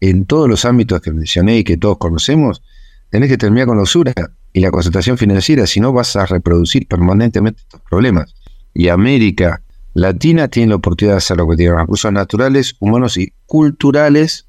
[0.00, 2.62] en todos los ámbitos que mencioné y que todos conocemos,
[3.10, 4.12] tenés que terminar con la usura
[4.52, 8.34] y la concentración financiera, si no vas a reproducir permanentemente estos problemas
[8.72, 9.60] y América,
[9.94, 14.46] latina tiene la oportunidad de hacer lo que tiene recursos naturales, humanos y culturales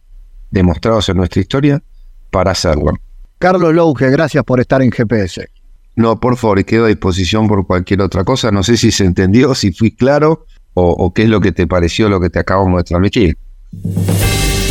[0.52, 1.84] demostrados en nuestra historia
[2.32, 2.94] para hacerlo.
[3.40, 5.50] Carlos Louge, gracias por estar en GPS.
[5.96, 8.52] No, por favor, quedo a disposición por cualquier otra cosa.
[8.52, 11.68] No sé si se entendió, si fui claro o, o qué es lo que te
[11.68, 13.38] pareció lo que te acabamos de transmitir.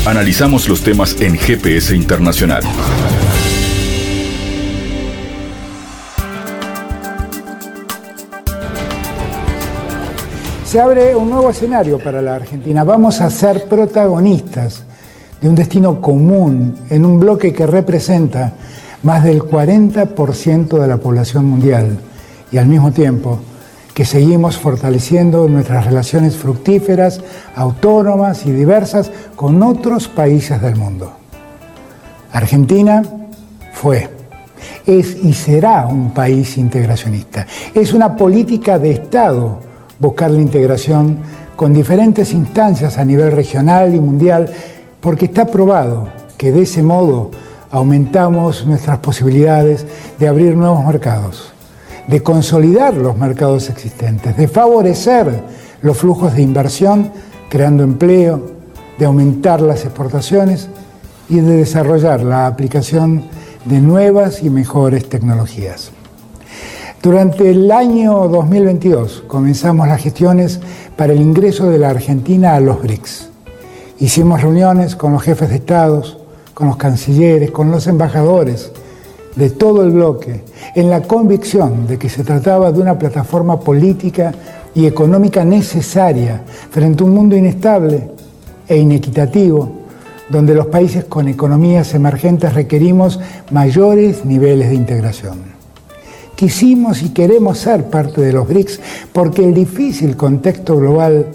[0.07, 2.63] Analizamos los temas en GPS Internacional.
[10.65, 12.85] Se abre un nuevo escenario para la Argentina.
[12.85, 14.85] Vamos a ser protagonistas
[15.41, 18.53] de un destino común en un bloque que representa
[19.03, 21.99] más del 40% de la población mundial
[22.51, 23.39] y al mismo tiempo
[23.95, 27.21] que seguimos fortaleciendo nuestras relaciones fructíferas,
[27.57, 31.13] autónomas y diversas con otros países del mundo.
[32.33, 33.03] Argentina
[33.73, 34.09] fue,
[34.87, 37.47] es y será un país integracionista.
[37.75, 39.59] Es una política de Estado
[39.99, 41.19] buscar la integración
[41.57, 44.49] con diferentes instancias a nivel regional y mundial,
[45.01, 47.33] porque está probado que de ese modo
[47.71, 49.87] aumentamos nuestras posibilidades
[50.19, 51.53] de abrir nuevos mercados,
[52.07, 55.43] de consolidar los mercados existentes, de favorecer
[55.83, 57.13] los flujos de inversión,
[57.49, 58.43] creando empleo,
[58.99, 60.69] de aumentar las exportaciones
[61.29, 63.25] y de desarrollar la aplicación
[63.65, 65.91] de nuevas y mejores tecnologías.
[67.03, 70.59] Durante el año 2022 comenzamos las gestiones
[70.97, 73.29] para el ingreso de la Argentina a los BRICS.
[74.01, 76.18] Hicimos reuniones con los jefes de estados,
[76.59, 78.73] con los cancilleres, con los embajadores
[79.37, 80.43] de todo el bloque,
[80.75, 84.35] en la convicción de que se trataba de una plataforma política
[84.75, 86.43] y económica necesaria
[86.73, 88.11] frente a un mundo inestable
[88.67, 89.71] e inequitativo,
[90.29, 93.21] donde los países con economías emergentes requerimos
[93.53, 95.39] mayores niveles de integración.
[96.35, 98.81] Quisimos y queremos ser parte de los BRICS
[99.13, 101.27] porque el difícil contexto global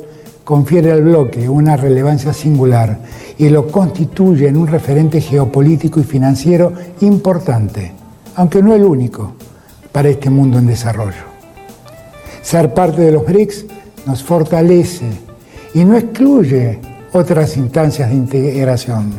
[0.43, 2.99] confiere al bloque una relevancia singular
[3.37, 7.93] y lo constituye en un referente geopolítico y financiero importante,
[8.35, 9.33] aunque no el único,
[9.91, 11.33] para este mundo en desarrollo.
[12.41, 13.65] Ser parte de los BRICS
[14.05, 15.05] nos fortalece
[15.73, 16.79] y no excluye
[17.13, 19.13] otras instancias de integración.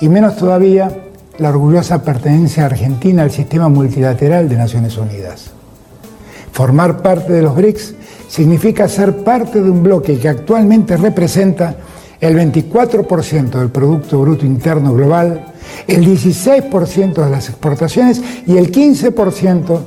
[0.00, 0.90] Y menos todavía
[1.38, 5.50] la orgullosa pertenencia argentina al sistema multilateral de Naciones Unidas.
[6.52, 7.94] Formar parte de los BRICS
[8.32, 11.76] significa ser parte de un bloque que actualmente representa
[12.18, 15.52] el 24% del Producto Bruto Interno Global,
[15.86, 19.80] el 16% de las exportaciones y el 15%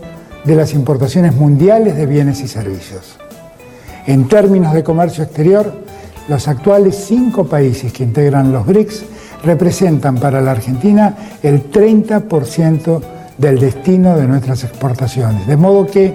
[0.44, 3.18] de las importaciones mundiales de bienes y servicios.
[4.06, 5.74] En términos de comercio exterior,
[6.28, 9.06] los actuales cinco países que integran los BRICS
[9.44, 13.02] representan para la Argentina el 30%
[13.40, 15.48] del destino de nuestras exportaciones.
[15.48, 16.14] De modo que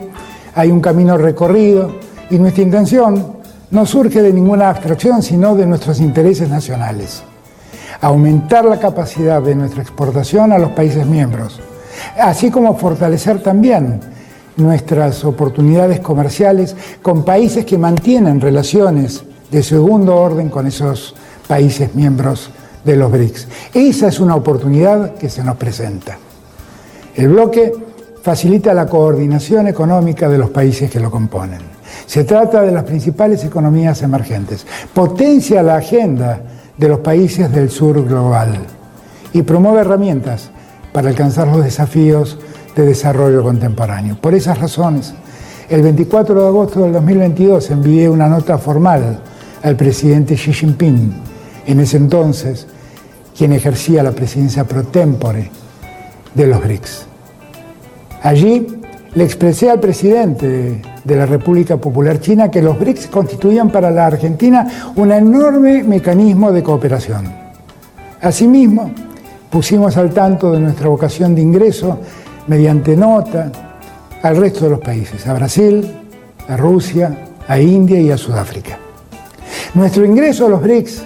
[0.55, 3.41] hay un camino recorrido y nuestra intención
[3.71, 7.23] no surge de ninguna abstracción, sino de nuestros intereses nacionales.
[8.01, 11.61] Aumentar la capacidad de nuestra exportación a los países miembros,
[12.19, 14.01] así como fortalecer también
[14.57, 21.15] nuestras oportunidades comerciales con países que mantienen relaciones de segundo orden con esos
[21.47, 22.51] países miembros
[22.85, 23.49] de los BRICS.
[23.75, 26.17] Esa es una oportunidad que se nos presenta.
[27.15, 27.73] El bloque
[28.23, 31.70] facilita la coordinación económica de los países que lo componen.
[32.11, 36.41] Se trata de las principales economías emergentes, potencia la agenda
[36.77, 38.59] de los países del sur global
[39.33, 40.51] y promueve herramientas
[40.93, 42.37] para alcanzar los desafíos
[42.75, 44.19] de desarrollo contemporáneo.
[44.21, 45.15] Por esas razones,
[45.69, 49.21] el 24 de agosto del 2022 envié una nota formal
[49.63, 51.15] al presidente Xi Jinping,
[51.65, 52.67] en ese entonces
[53.39, 55.49] quien ejercía la presidencia pro tempore
[56.35, 57.07] de los BRICS.
[58.25, 58.80] Allí
[59.15, 64.07] le expresé al presidente de la República Popular China que los BRICS constituían para la
[64.07, 67.33] Argentina un enorme mecanismo de cooperación.
[68.21, 68.93] Asimismo,
[69.51, 71.99] pusimos al tanto de nuestra vocación de ingreso
[72.47, 73.51] mediante nota
[74.23, 75.91] al resto de los países, a Brasil,
[76.49, 78.79] a Rusia, a India y a Sudáfrica.
[79.75, 81.03] Nuestro ingreso a los BRICS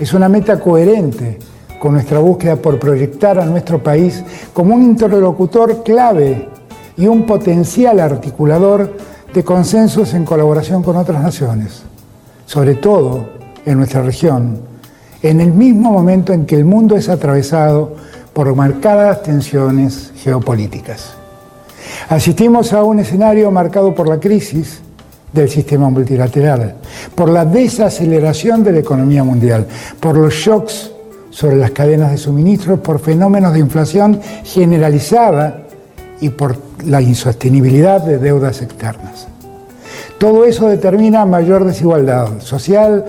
[0.00, 1.38] es una meta coherente
[1.78, 6.48] con nuestra búsqueda por proyectar a nuestro país como un interlocutor clave
[6.96, 8.96] y un potencial articulador
[9.32, 11.82] de consensos en colaboración con otras naciones,
[12.46, 13.26] sobre todo
[13.66, 14.58] en nuestra región,
[15.22, 17.96] en el mismo momento en que el mundo es atravesado
[18.32, 21.14] por marcadas tensiones geopolíticas.
[22.08, 24.80] Asistimos a un escenario marcado por la crisis
[25.32, 26.76] del sistema multilateral,
[27.14, 29.66] por la desaceleración de la economía mundial,
[29.98, 30.92] por los shocks
[31.30, 35.64] sobre las cadenas de suministro por fenómenos de inflación generalizada
[36.20, 36.56] y por
[36.86, 39.28] la insostenibilidad de deudas externas.
[40.18, 43.04] Todo eso determina mayor desigualdad social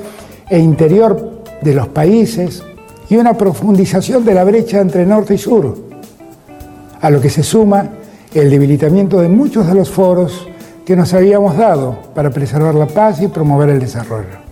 [0.50, 2.64] e interior de los países
[3.10, 5.78] y una profundización de la brecha entre norte y sur,
[7.02, 7.90] a lo que se suma
[8.34, 10.48] el debilitamiento de muchos de los foros
[10.86, 14.46] que nos habíamos dado para preservar la paz y promover el desarrollo.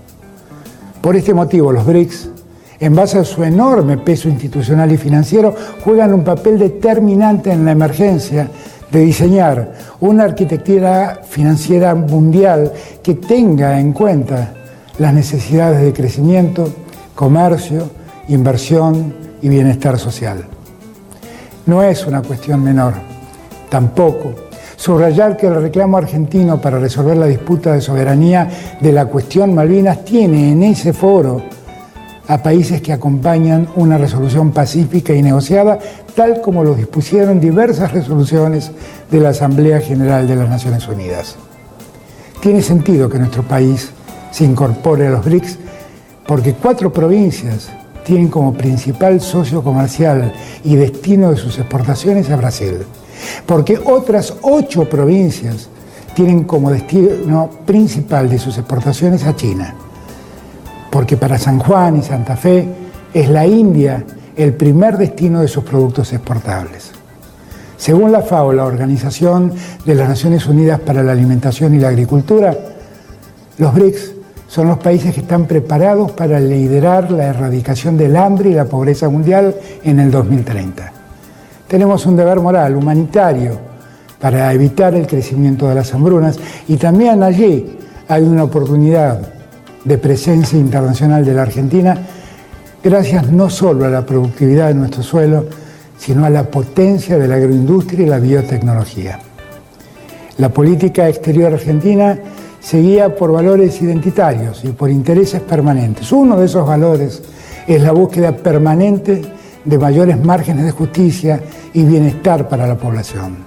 [1.02, 2.30] Por este motivo, los BRICS,
[2.80, 5.54] en base a su enorme peso institucional y financiero,
[5.84, 8.50] juegan un papel determinante en la emergencia
[8.94, 12.72] de diseñar una arquitectura financiera mundial
[13.04, 14.54] que tenga en cuenta
[15.00, 16.72] las necesidades de crecimiento,
[17.14, 17.90] comercio,
[18.30, 20.46] inversión y bienestar social.
[21.66, 22.94] No es una cuestión menor,
[23.70, 24.36] tampoco
[24.84, 28.50] Subrayar que el reclamo argentino para resolver la disputa de soberanía
[28.82, 31.42] de la cuestión Malvinas tiene en ese foro
[32.28, 35.80] a países que acompañan una resolución pacífica y negociada,
[36.16, 38.72] tal como lo dispusieron diversas resoluciones
[39.12, 41.36] de la Asamblea General de las Naciones Unidas.
[42.42, 43.92] Tiene sentido que nuestro país
[44.32, 45.60] se incorpore a los BRICS
[46.26, 47.70] porque cuatro provincias
[48.06, 52.86] tienen como principal socio comercial y destino de sus exportaciones a Brasil
[53.46, 55.70] porque otras ocho provincias
[56.16, 59.76] tienen como destino principal de sus exportaciones a China,
[60.94, 62.70] porque para San Juan y Santa Fe
[63.12, 64.06] es la India
[64.38, 66.92] el primer destino de sus productos exportables.
[67.76, 69.52] Según la FAO, la Organización
[69.84, 72.56] de las Naciones Unidas para la Alimentación y la Agricultura,
[73.58, 74.12] los BRICS
[74.48, 79.10] son los países que están preparados para liderar la erradicación del hambre y la pobreza
[79.10, 80.94] mundial en el 2030
[81.74, 83.58] tenemos un deber moral, humanitario,
[84.22, 86.38] para evitar el crecimiento de las hambrunas
[86.68, 89.33] y también allí hay una oportunidad
[89.84, 91.98] de presencia internacional de la Argentina
[92.84, 95.46] gracias no solo a la productividad de nuestro suelo,
[95.98, 99.20] sino a la potencia de la agroindustria y la biotecnología.
[100.38, 102.18] La política exterior argentina
[102.60, 106.12] se guía por valores identitarios y por intereses permanentes.
[106.12, 107.22] Uno de esos valores
[107.68, 109.22] es la búsqueda permanente
[109.64, 111.40] de mayores márgenes de justicia
[111.74, 113.38] y bienestar para la población.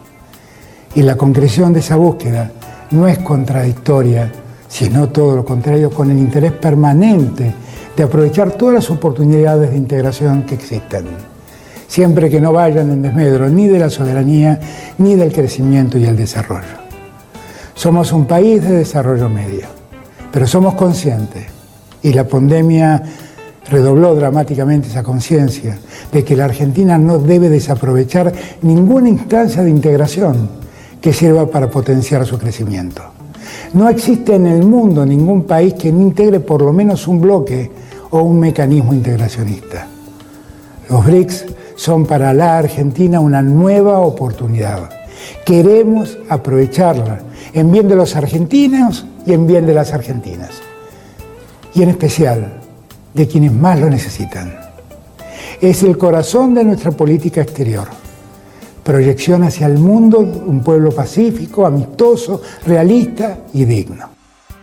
[0.95, 2.51] Y la concreción de esa búsqueda
[2.91, 4.32] no es contradictoria,
[4.68, 7.54] sino todo lo contrario, con el interés permanente
[7.96, 11.06] de aprovechar todas las oportunidades de integración que existen,
[11.88, 14.60] siempre que no vayan en desmedro ni de la soberanía
[14.98, 16.86] ni del crecimiento y el desarrollo.
[17.74, 19.66] Somos un país de desarrollo medio,
[20.30, 21.46] pero somos conscientes
[22.02, 23.02] y la pandemia
[23.68, 25.78] redobló dramáticamente esa conciencia
[26.12, 30.48] de que la Argentina no debe desaprovechar ninguna instancia de integración
[31.00, 33.15] que sirva para potenciar su crecimiento.
[33.72, 37.70] No existe en el mundo ningún país que no integre por lo menos un bloque
[38.11, 39.86] o un mecanismo integracionista.
[40.88, 44.88] Los BRICS son para la Argentina una nueva oportunidad.
[45.44, 47.20] Queremos aprovecharla
[47.52, 50.50] en bien de los argentinos y en bien de las argentinas.
[51.74, 52.61] Y en especial
[53.12, 54.54] de quienes más lo necesitan.
[55.61, 57.88] Es el corazón de nuestra política exterior.
[58.87, 64.09] Proyección hacia el mundo, un pueblo pacífico, amistoso, realista y digno.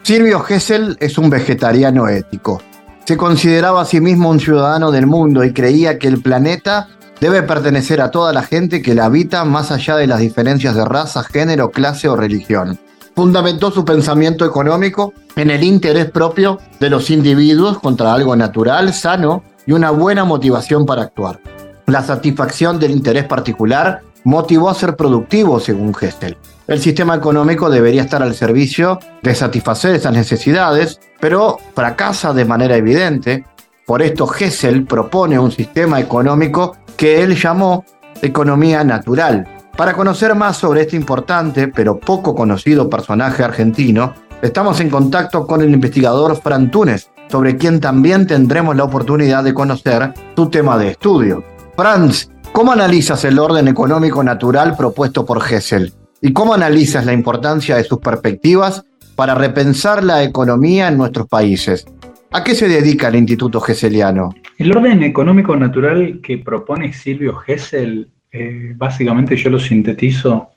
[0.01, 2.61] Silvio Gesell es un vegetariano ético.
[3.03, 6.87] Se consideraba a sí mismo un ciudadano del mundo y creía que el planeta
[7.19, 10.85] debe pertenecer a toda la gente que la habita más allá de las diferencias de
[10.85, 12.79] raza, género, clase o religión
[13.15, 19.43] fundamentó su pensamiento económico en el interés propio de los individuos contra algo natural, sano
[19.65, 21.39] y una buena motivación para actuar.
[21.85, 26.37] La satisfacción del interés particular motivó a ser productivo, según Gestel.
[26.67, 32.77] El sistema económico debería estar al servicio de satisfacer esas necesidades, pero fracasa de manera
[32.77, 33.45] evidente.
[33.85, 37.83] Por esto Hessel propone un sistema económico que él llamó
[38.21, 44.13] economía natural, para conocer más sobre este importante pero poco conocido personaje argentino,
[44.43, 49.55] estamos en contacto con el investigador Fran Túnez, sobre quien también tendremos la oportunidad de
[49.55, 51.43] conocer su tema de estudio.
[51.75, 55.91] Franz, ¿cómo analizas el orden económico natural propuesto por Hessel?
[56.21, 58.85] ¿Y cómo analizas la importancia de sus perspectivas
[59.15, 61.85] para repensar la economía en nuestros países?
[62.31, 64.33] ¿A qué se dedica el Instituto Hesseliano?
[64.57, 70.51] El orden económico natural que propone Silvio Hessel eh, básicamente yo lo sintetizo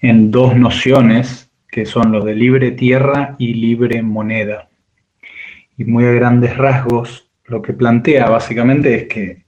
[0.00, 4.68] en dos nociones que son los de libre tierra y libre moneda.
[5.78, 9.41] Y muy a grandes rasgos, lo que plantea básicamente es que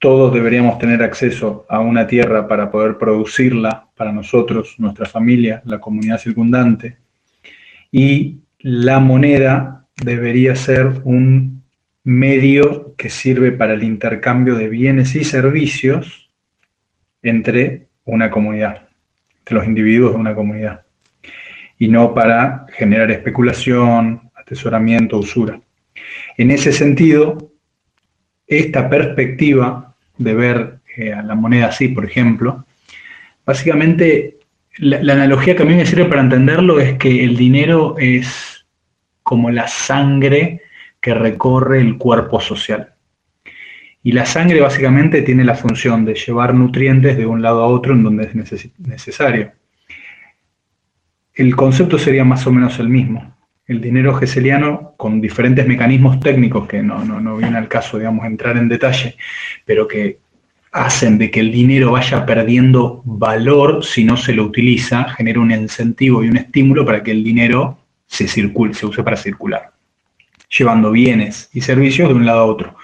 [0.00, 5.78] todos deberíamos tener acceso a una tierra para poder producirla para nosotros, nuestra familia, la
[5.78, 6.96] comunidad circundante.
[7.92, 11.62] Y la moneda debería ser un
[12.02, 16.30] medio que sirve para el intercambio de bienes y servicios
[17.22, 18.88] entre una comunidad,
[19.40, 20.82] entre los individuos de una comunidad.
[21.78, 25.58] y no para generar especulación, atesoramiento, usura.
[26.36, 27.52] En ese sentido,
[28.46, 29.89] esta perspectiva
[30.20, 32.64] de ver eh, a la moneda así, por ejemplo,
[33.44, 34.38] básicamente
[34.76, 38.66] la, la, analogía que a mí me sirve para entenderlo es que el dinero es
[39.22, 40.62] como la sangre
[41.00, 42.94] que recorre el cuerpo social.
[44.02, 47.92] Y la sangre básicamente tiene la función de llevar nutrientes de un lado a otro
[47.92, 48.34] en donde es
[48.78, 49.52] necesario.
[51.34, 53.34] El concepto sería más o menos el mismo.
[53.70, 58.56] El dinero geseliano, con diferentes mecanismos técnicos que no, no, viene al caso, digamos, entrar
[58.56, 59.16] en detalle,
[59.64, 60.18] pero que
[60.72, 65.52] hacen de que el dinero vaya perdiendo valor si no se lo utiliza, genera un
[65.52, 69.70] incentivo y un estímulo para que el dinero se circule, se use para circular
[70.50, 72.76] llevando bienes y servicios de un lado a otro.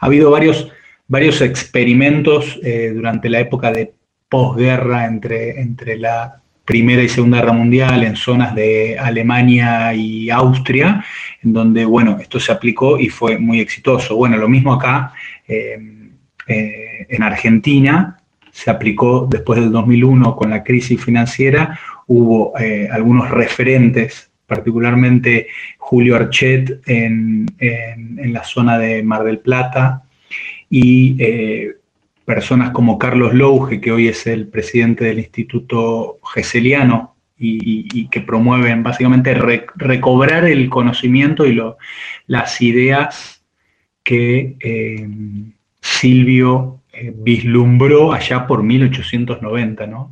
[0.00, 0.72] Ha habido varios,
[1.06, 3.94] varios experimentos eh, durante la época de
[4.28, 11.04] posguerra entre, entre la Primera y Segunda Guerra Mundial en zonas de Alemania y Austria,
[11.42, 14.16] en donde, bueno, esto se aplicó y fue muy exitoso.
[14.16, 15.12] Bueno, lo mismo acá
[15.46, 15.78] eh,
[16.46, 18.18] eh, en Argentina,
[18.50, 22.52] se aplicó después del 2001 con la crisis financiera, hubo
[22.90, 25.46] algunos referentes particularmente
[25.78, 30.02] Julio Archet en, la zona de Mar del Plata
[30.68, 31.76] y eh,
[32.24, 38.82] personas como Carlos Louge, que hoy es el presidente del Instituto Geseliano y, que promueven
[38.82, 41.60] básicamente recobrar el conocimiento y
[42.26, 43.42] las ideas
[44.04, 45.08] que eh,
[45.80, 50.10] Silvio eh, vislumbró allá por 1890, ¿no?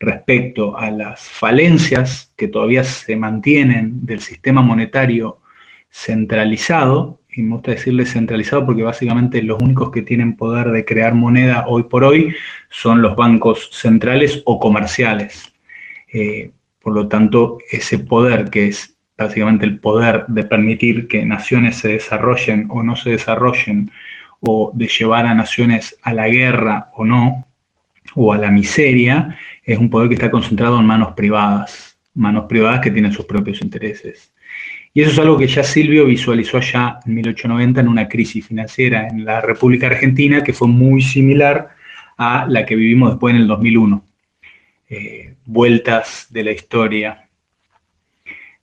[0.00, 5.40] respecto a las falencias que todavía se mantienen del sistema monetario
[5.90, 11.14] centralizado, y me gusta decirle centralizado porque básicamente los únicos que tienen poder de crear
[11.14, 12.34] moneda hoy por hoy
[12.68, 15.52] son los bancos centrales o comerciales.
[16.12, 16.50] Eh,
[16.80, 21.88] por lo tanto, ese poder que es básicamente el poder de permitir que naciones se
[21.88, 23.90] desarrollen o no se desarrollen,
[24.40, 27.46] o de llevar a naciones a la guerra o no,
[28.14, 32.80] o a la miseria, es un poder que está concentrado en manos privadas, manos privadas
[32.80, 34.32] que tienen sus propios intereses.
[34.92, 39.06] Y eso es algo que ya Silvio visualizó ya en 1890 en una crisis financiera
[39.06, 41.70] en la República Argentina que fue muy similar
[42.16, 44.04] a la que vivimos después en el 2001.
[44.88, 47.28] Eh, vueltas de la historia,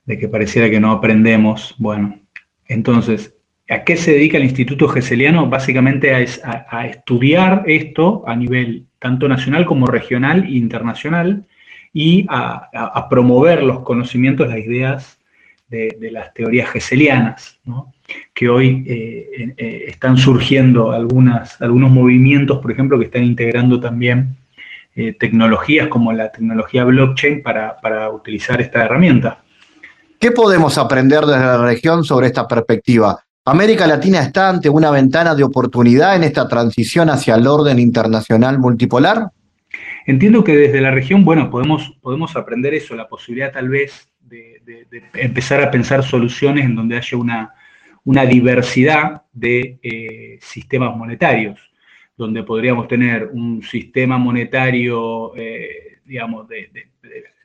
[0.05, 1.75] de que pareciera que no aprendemos.
[1.77, 2.19] Bueno,
[2.67, 3.33] entonces,
[3.69, 5.49] ¿a qué se dedica el Instituto Geseliano?
[5.49, 11.45] Básicamente a estudiar esto a nivel tanto nacional como regional e internacional,
[11.93, 15.16] y a, promover los conocimientos, las ideas
[15.69, 17.59] de, las teorías geselianas,
[18.33, 24.37] que hoy eh, eh, están surgiendo algunas, algunos movimientos, por ejemplo, que están integrando también
[24.95, 29.43] eh, tecnologías como la tecnología blockchain para, para utilizar esta herramienta.
[30.19, 33.19] ¿Qué podemos aprender desde la región sobre esta perspectiva?
[33.45, 38.57] América Latina está ante una ventana de oportunidad en esta transición hacia el orden internacional
[38.57, 39.29] multipolar.
[40.05, 44.87] Entiendo que desde la región, bueno, podemos, podemos aprender eso, la posibilidad tal vez de,
[45.13, 47.53] empezar a pensar soluciones en donde haya una,
[48.03, 51.59] una diversidad de eh, sistemas monetarios,
[52.15, 56.69] donde podríamos tener un sistema monetario, eh, digamos, de,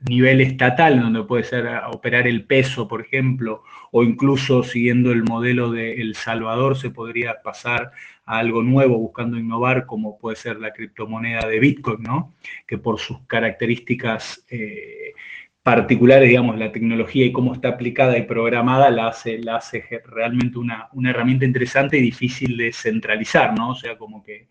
[0.08, 5.70] nivel estatal, donde puede ser operar el peso, por ejemplo, o incluso siguiendo el modelo
[5.70, 7.92] de El Salvador se podría pasar
[8.24, 12.34] a algo nuevo, buscando innovar, como puede ser la criptomoneda de Bitcoin, ¿no?
[12.66, 15.12] Que por sus características eh,
[15.62, 20.58] particulares, digamos, la tecnología y cómo está aplicada y programada, la hace, la hace realmente
[20.58, 23.70] una, herramienta interesante y difícil de centralizar, ¿no?
[23.70, 24.48] O sea, como que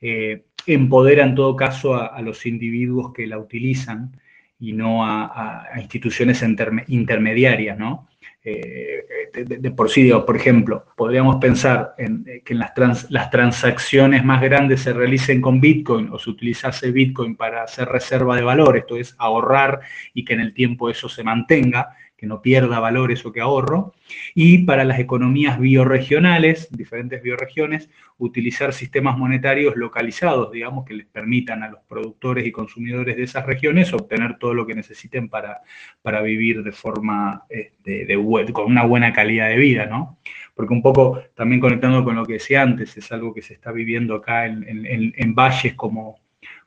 [0.00, 4.12] eh, empodera en todo caso a los individuos que la utilizan
[4.58, 6.42] y no a, instituciones
[6.88, 8.08] intermediarias, ¿no?
[8.48, 9.04] Eh,
[9.44, 12.70] de, por sí, por ejemplo, podríamos pensar en, eh, que las,
[13.10, 18.36] las transacciones más grandes se realicen con Bitcoin o se utilizase Bitcoin para hacer reserva
[18.36, 19.80] de valor, esto es ahorrar
[20.14, 23.94] y que en el tiempo eso se mantenga, que no pierda valor eso que ahorro,
[24.34, 31.62] y para las economías bioregionales, diferentes bioregiones, utilizar sistemas monetarios localizados, digamos, que les permitan
[31.62, 35.60] a los productores y consumidores de esas regiones obtener todo lo que necesiten para,
[36.00, 38.06] para vivir de forma, este,
[38.52, 40.18] con una buena calidad de vida, ¿no?
[40.54, 43.72] Porque un poco, también conectando con lo que decía antes, es algo que se está
[43.72, 46.18] viviendo acá en, en valles como,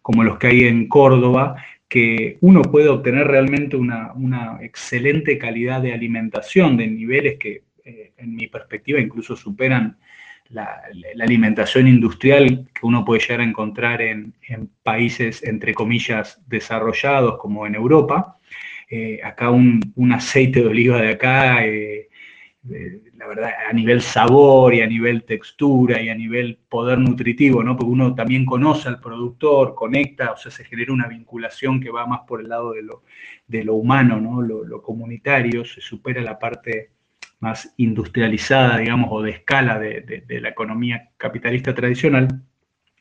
[0.03, 1.55] como los que hay en Córdoba,
[1.89, 8.35] que uno puede obtener realmente una, excelente calidad de alimentación de niveles que, eh, en
[8.35, 9.97] mi perspectiva, incluso superan
[10.49, 10.83] la,
[11.19, 14.35] alimentación industrial que uno puede llegar a encontrar en,
[14.83, 18.37] países, entre comillas, desarrollados como en Europa.
[18.91, 22.08] eh, acá un, aceite de oliva de acá, eh,
[22.63, 27.77] la verdad, a nivel sabor y a nivel textura y a nivel poder nutritivo, ¿no?
[27.77, 32.05] Porque uno también conoce al productor, conecta, o sea, se genera una vinculación que va
[32.05, 33.03] más por el lado de lo,
[33.47, 34.41] de lo humano, ¿no?
[34.41, 36.91] Lo, comunitario, se supera la parte
[37.39, 42.43] más industrializada, digamos, o de escala de, la economía capitalista tradicional.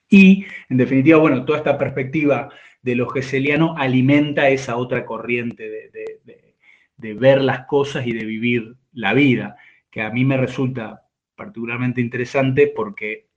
[0.09, 2.49] Y, en definitiva, bueno, toda esta perspectiva
[2.83, 9.15] de lo geseliano alimenta esa otra corriente de, ver las cosas y de vivir la
[9.15, 9.57] vida,
[9.91, 11.03] que a mí me resulta
[11.37, 13.29] particularmente interesante porque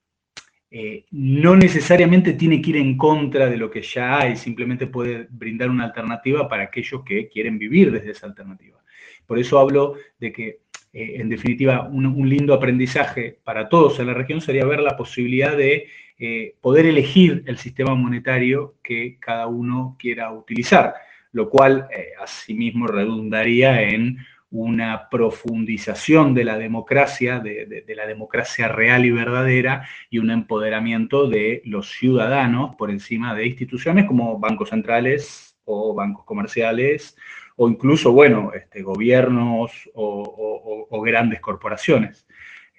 [0.71, 5.27] eh, no necesariamente tiene que ir en contra de lo que ya hay, simplemente puede
[5.29, 8.79] brindar una alternativa para aquellos que quieren vivir desde esa alternativa.
[9.27, 10.47] Por eso hablo de que,
[10.93, 15.55] eh, en definitiva, un, lindo aprendizaje para todos en la región sería ver la posibilidad
[15.55, 15.85] de
[16.17, 20.95] eh, poder elegir el sistema monetario que cada uno quiera utilizar,
[21.33, 21.87] lo cual
[22.19, 24.17] asimismo redundaría en
[24.51, 31.61] una profundización de la democracia, de, la democracia real y verdadera, y un empoderamiento de
[31.65, 37.15] los ciudadanos por encima de instituciones como bancos centrales o bancos comerciales,
[37.55, 42.25] o incluso, bueno, este, gobiernos o, grandes corporaciones.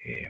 [0.05, 0.29] Eh,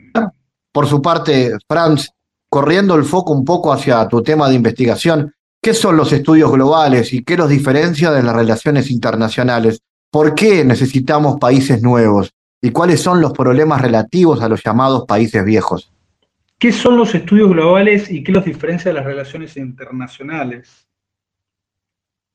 [0.70, 2.10] por su parte, Franz,
[2.48, 7.12] corriendo el foco un poco hacia tu tema de investigación, ¿qué son los estudios globales
[7.12, 9.82] y qué los diferencia de las relaciones internacionales?
[10.12, 12.34] ¿Por qué necesitamos países nuevos?
[12.60, 15.90] ¿Y cuáles son los problemas relativos a los llamados países viejos?
[16.58, 20.86] ¿Qué son los estudios globales y qué los diferencia de las relaciones internacionales?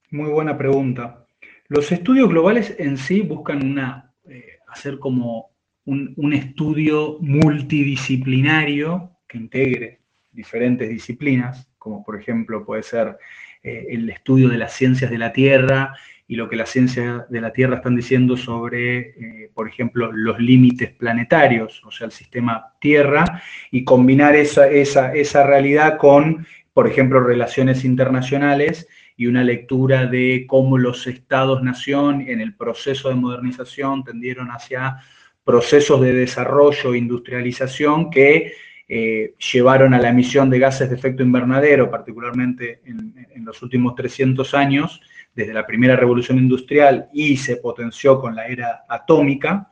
[0.09, 1.28] Muy buena pregunta.
[1.67, 5.51] Los estudios globales en sí buscan eh, hacer como
[5.86, 9.99] un, estudio multidisciplinario que integre
[10.32, 13.19] diferentes disciplinas, como por ejemplo puede ser
[13.61, 15.93] eh, el estudio de las ciencias de la Tierra
[16.28, 20.39] y lo que las ciencias de la Tierra están diciendo sobre, eh, por ejemplo, los
[20.39, 26.88] límites planetarios, o sea, el sistema Tierra, y combinar esa, esa, esa realidad con, por
[26.88, 34.03] ejemplo, relaciones internacionales y una lectura de cómo los estados-nación en el proceso de modernización
[34.03, 34.97] tendieron hacia
[35.45, 38.51] procesos de desarrollo e industrialización que
[38.89, 43.95] eh, llevaron a la emisión de gases de efecto invernadero, particularmente en, en los últimos
[43.95, 45.01] 300 años,
[45.38, 49.71] desde la primera revolución industrial y se potenció con la era atómica,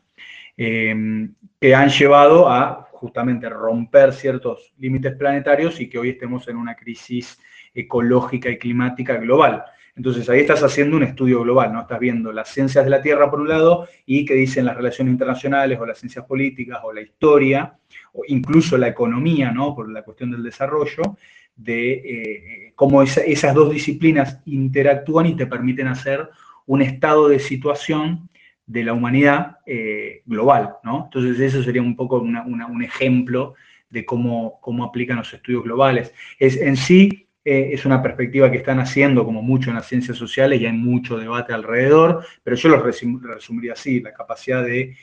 [0.56, 6.58] em, que han llevado a justamente romper ciertos límites planetarios y que hoy estemos en
[6.58, 7.40] una crisis
[7.74, 9.64] ecológica y climática global.
[9.96, 11.82] Entonces ahí estás haciendo un estudio global, ¿no?
[11.82, 15.14] Estás viendo las ciencias de la Tierra por un lado y qué dicen las relaciones
[15.14, 17.76] internacionales o las ciencias políticas o la historia
[18.14, 19.74] o incluso la economía, ¿no?
[19.74, 21.18] Por la cuestión del desarrollo
[21.56, 26.30] de eh, cómo esas dos disciplinas interactúan y te permiten hacer
[26.66, 28.30] un estado de situación
[28.66, 31.06] de la humanidad eh, global, ¿no?
[31.06, 33.54] Entonces eso sería un poco un ejemplo
[33.90, 36.14] de cómo, cómo aplican los estudios globales.
[36.40, 40.18] Es, en sí eh, es una perspectiva que están haciendo como mucho en las ciencias
[40.18, 44.98] sociales y hay mucho debate alrededor, pero yo lo resumiría así, la capacidad de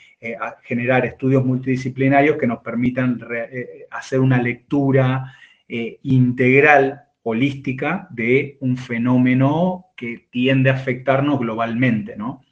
[0.63, 3.21] generar estudios multidisciplinarios que nos permitan
[3.91, 5.35] hacer una lectura
[5.75, 12.45] eh, integral, holística, de un fenómeno que tiende a afectarnos globalmente, ¿no?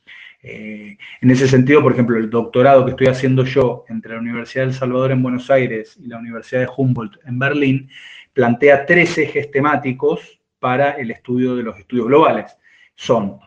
[0.42, 4.64] Eh, en ese sentido, por ejemplo, el doctorado que estoy haciendo yo entre la Universidad
[4.64, 7.90] del Salvador en Buenos Aires y la Universidad de Humboldt en Berlín,
[8.32, 12.56] plantea tres ejes temáticos para el estudio de los estudios globales.
[12.94, 13.38] Son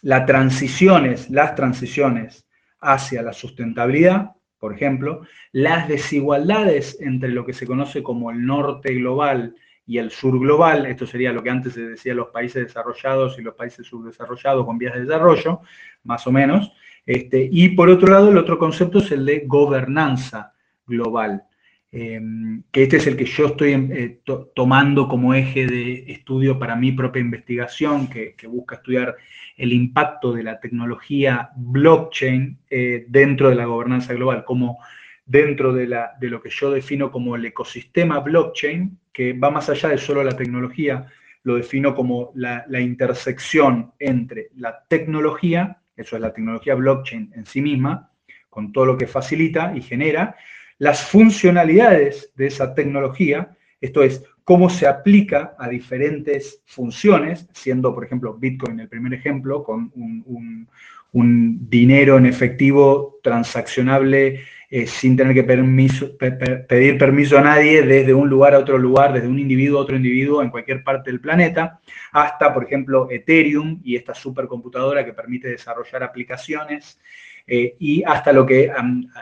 [0.00, 2.46] las transiciones, las transiciones
[2.80, 4.35] hacia la sustentabilidad,
[4.66, 5.20] por ejemplo,
[5.52, 9.54] las desigualdades entre lo que se conoce como el norte global
[9.86, 13.42] y el sur global, esto sería lo que antes se decía los países desarrollados y
[13.42, 15.60] los países subdesarrollados con vías de desarrollo,
[16.02, 16.72] más o menos.
[17.06, 20.52] Este, y por otro lado, el otro concepto es el de gobernanza
[20.84, 21.44] global,
[21.92, 24.20] em, que este es el que yo estoy em, eh,
[24.52, 29.14] tomando como eje de estudio para mi propia investigación, que, que busca estudiar
[29.56, 34.78] el impacto de la tecnología blockchain eh, dentro de la gobernanza global, como
[35.24, 35.86] dentro de,
[36.20, 40.36] lo que yo defino como el ecosistema blockchain, que va más allá de solo la
[40.36, 41.06] tecnología,
[41.42, 47.62] lo defino como la intersección entre la tecnología, eso es la tecnología blockchain en sí
[47.62, 48.10] misma,
[48.50, 50.36] con todo lo que facilita y genera,
[50.78, 58.04] las funcionalidades de esa tecnología, esto es, cómo se aplica a diferentes funciones, siendo, por
[58.04, 60.68] ejemplo, Bitcoin el primer ejemplo, con un,
[61.12, 68.54] dinero en efectivo transaccionable eh, sin tener que pedir permiso a nadie desde un lugar
[68.54, 71.80] a otro lugar, desde un individuo a otro individuo en cualquier parte del planeta,
[72.12, 77.00] hasta, por ejemplo, Ethereum y esta supercomputadora que permite desarrollar aplicaciones
[77.48, 78.72] eh, y hasta lo que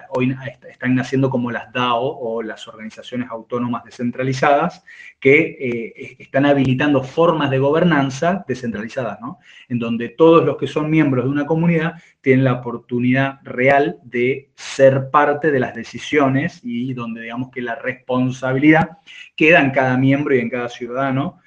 [0.08, 0.34] hoy
[0.70, 4.82] están naciendo como las DAO o las organizaciones autónomas descentralizadas,
[5.20, 9.38] que eh, están habilitando formas de gobernanza descentralizadas, ¿no?
[9.68, 14.50] En donde todos los que son miembros de una comunidad tienen la oportunidad real de
[14.54, 18.98] ser parte de las decisiones y donde digamos que la responsabilidad
[19.36, 21.40] queda en cada miembro y en cada ciudadano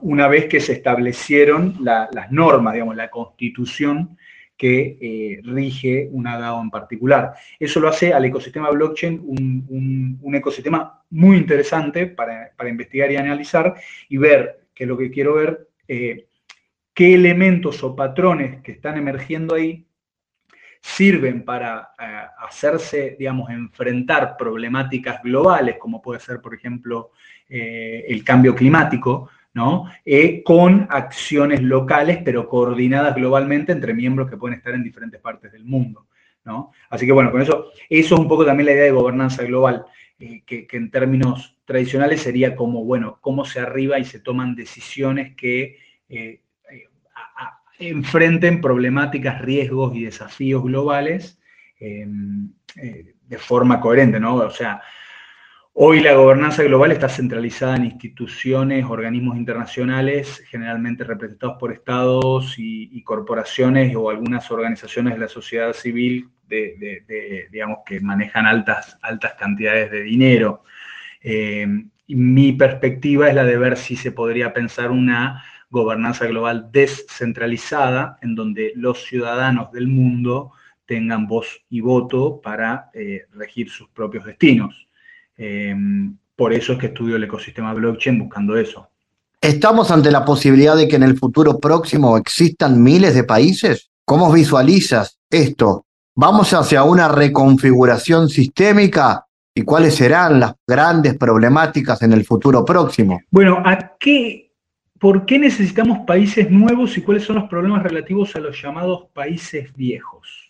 [0.00, 4.16] una vez que se establecieron las normas, digamos, la constitución
[4.56, 7.34] que eh, rige una DAO en particular.
[7.58, 13.74] Eso lo hace al ecosistema blockchain un, ecosistema muy interesante para, investigar y analizar
[14.08, 16.26] y ver, que lo que quiero ver, eh,
[16.92, 19.86] qué elementos o patrones que están emergiendo ahí
[20.80, 27.12] sirven para eh, hacerse, digamos, enfrentar problemáticas globales, como puede ser, por ejemplo,
[27.48, 29.30] el cambio climático,
[30.04, 35.52] eh, con acciones locales, pero coordinadas globalmente entre miembros que pueden estar en diferentes partes
[35.52, 36.06] del mundo.
[36.90, 39.84] Así que bueno, con eso, eso es un poco también la idea de gobernanza global,
[40.20, 45.34] eh, que, en términos tradicionales sería como, bueno, cómo se arriba y se toman decisiones
[45.34, 45.78] que
[46.08, 46.42] eh,
[47.80, 51.40] enfrenten problemáticas, riesgos y desafíos globales
[51.78, 54.36] de forma coherente, ¿no?
[54.36, 54.80] O sea,
[55.78, 63.02] Hoy la gobernanza global está centralizada en instituciones, organismos internacionales, generalmente representados por estados y,
[63.02, 69.90] corporaciones o algunas organizaciones de la sociedad civil de, digamos, que manejan altas, altas cantidades
[69.90, 70.62] de dinero.
[71.20, 71.66] Eh,
[72.08, 78.34] mi perspectiva es la de ver si se podría pensar una gobernanza global descentralizada en
[78.34, 80.52] donde los ciudadanos del mundo
[80.86, 84.85] tengan voz y voto para eh, regir sus propios destinos.
[85.36, 88.88] Em, por eso es que estudio el ecosistema blockchain buscando eso.
[89.40, 93.90] ¿Estamos ante la posibilidad de que en el futuro próximo existan miles de países?
[94.04, 95.84] ¿Cómo visualizas esto?
[96.14, 99.26] ¿Vamos hacia una reconfiguración sistémica?
[99.54, 103.20] ¿Y cuáles serán las grandes problemáticas en el futuro próximo?
[103.30, 104.52] Bueno, ¿a qué,
[104.98, 109.72] ¿por qué necesitamos países nuevos y cuáles son los problemas relativos a los llamados países
[109.74, 110.45] viejos?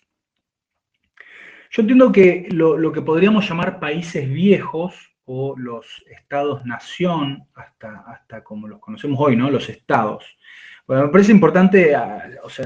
[1.77, 8.67] Yo entiendo que lo, que podríamos llamar países viejos o los estados-nación, hasta, hasta como
[8.67, 9.51] los conocemos hoy, ¿no?
[9.51, 10.25] Los estados.
[10.87, 12.65] Bueno, me parece importante, ah, o sea,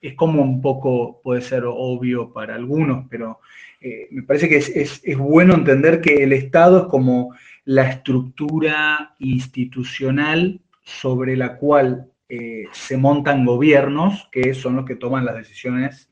[0.00, 3.38] es como un poco, puede ser obvio para algunos, pero
[3.80, 10.60] eh, me parece que es, bueno entender que el Estado es como la estructura institucional
[10.82, 16.10] sobre la cual eh, se montan gobiernos, que son los que toman las decisiones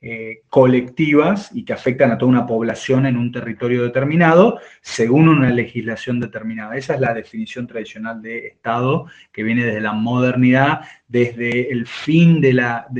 [0.00, 5.50] eh, colectivas y que afectan a toda una población en un territorio determinado según una
[5.50, 6.76] legislación determinada.
[6.76, 12.40] Esa es la definición tradicional de Estado que viene desde la modernidad, desde el fin
[12.40, 12.54] de,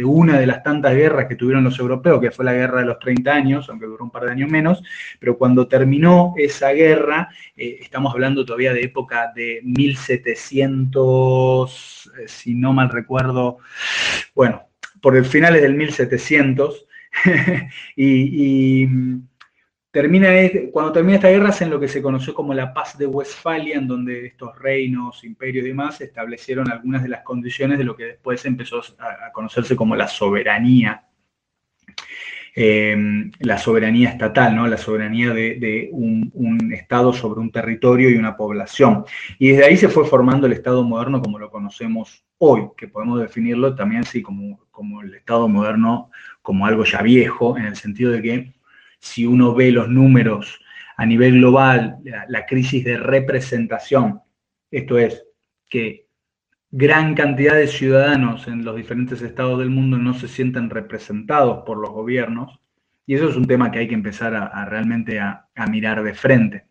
[0.05, 2.99] una de las tantas guerras que tuvieron los europeos, que fue la guerra de los
[2.99, 4.82] 30 años, aunque duró un par de años menos,
[5.20, 12.55] pero cuando terminó esa guerra, eh, estamos hablando todavía de época de 1700, eh, si
[12.55, 13.59] no mal recuerdo,
[14.34, 14.64] bueno,
[15.01, 16.88] por el finales del 1700,
[17.96, 18.86] y,
[19.90, 20.28] termina,
[20.72, 23.88] cuando termina esta guerra en lo que se conoció como la paz de Westfalia, en
[23.88, 28.44] donde estos reinos, imperios y demás establecieron algunas de las condiciones de lo que después
[28.44, 31.04] empezó a, conocerse como la soberanía.
[32.60, 34.66] Em, la soberanía estatal, ¿no?
[34.66, 39.04] la soberanía de, un, Estado sobre un territorio y una población.
[39.38, 43.20] Y desde ahí se fue formando el Estado moderno como lo conocemos hoy, que podemos
[43.20, 46.10] definirlo también así como, como el Estado moderno
[46.49, 48.55] como algo ya viejo, en el sentido de que
[48.99, 50.59] si uno ve los números
[50.96, 54.22] a nivel global, la, crisis de representación,
[54.70, 55.26] esto es,
[55.68, 56.07] que
[56.70, 61.76] gran cantidad de ciudadanos en los diferentes estados del mundo no se sienten representados por
[61.76, 62.59] los gobiernos,
[63.05, 66.64] y eso es un tema que hay que empezar a, realmente a, mirar de frente.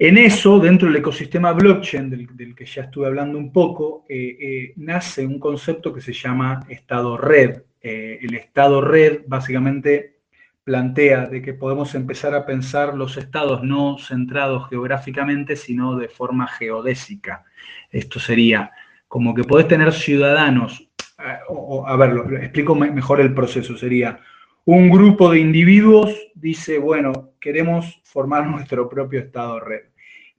[0.00, 4.72] En eso, dentro del ecosistema blockchain, del, que ya estuve hablando un poco, eh, eh,
[4.78, 10.20] nace un concepto que se llama estado red, eh, el estado red básicamente
[10.64, 16.46] plantea de que podemos empezar a pensar los estados no centrados geográficamente, sino de forma
[16.46, 17.44] geodésica.
[17.90, 18.70] Esto sería
[19.08, 21.38] como que podés tener ciudadanos, eh,
[21.86, 24.20] a ver, lo, explico mejor el proceso, sería
[24.64, 29.82] un grupo de individuos dice, bueno, queremos formar nuestro propio estado red.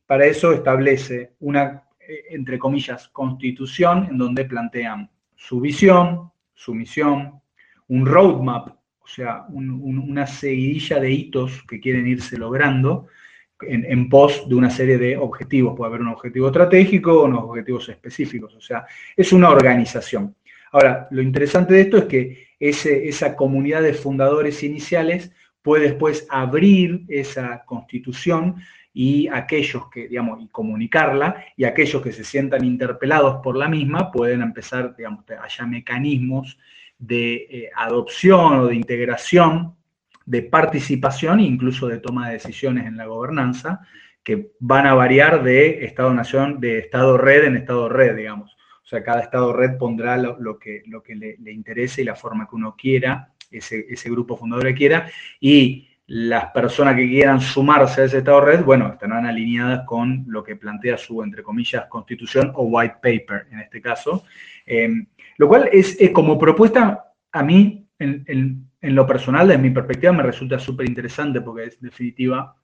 [0.06, 6.32] Para eso establece una, eh, entre comillas, constitución en donde plantean su visión,
[6.64, 7.42] su misión,
[7.88, 8.70] un roadmap
[9.04, 13.08] o sea, una seguidilla de hitos que quieren irse logrando
[13.62, 15.76] en, pos de una serie de objetivos.
[15.76, 18.86] Puede haber un objetivo estratégico o unos objetivos específicos, o sea,
[19.16, 20.36] es una organización.
[20.72, 27.04] Ahora, lo interesante de esto es que esa comunidad de fundadores iniciales puede después abrir
[27.10, 28.56] esa constitución
[28.94, 34.12] y aquellos que, digamos, y comunicarla, y aquellos que se sientan interpelados por la misma
[34.12, 36.60] pueden empezar, digamos, haya mecanismos
[37.00, 39.76] de eh, adopción o de integración,
[40.26, 43.82] de participación e incluso de toma de decisiones en la gobernanza,
[44.24, 48.56] que van a variar de Estado-Nación, de Estado-Red en Estado-Red, digamos.
[48.84, 52.56] O sea, cada Estado-Red pondrá lo, que, lo que le, interese y la forma que
[52.56, 55.10] uno quiera, ese, ese grupo fundador quiera,
[55.42, 60.44] y las personas que quieran sumarse a ese Estado red, bueno, estarán alineadas con lo
[60.44, 64.24] que plantea su, entre comillas, constitución o white paper en este caso.
[64.64, 65.08] Eh,
[65.38, 70.60] lo cual es, como propuesta, a mí, en, lo personal, desde mi perspectiva, me resulta
[70.60, 72.58] súper interesante porque es definitiva,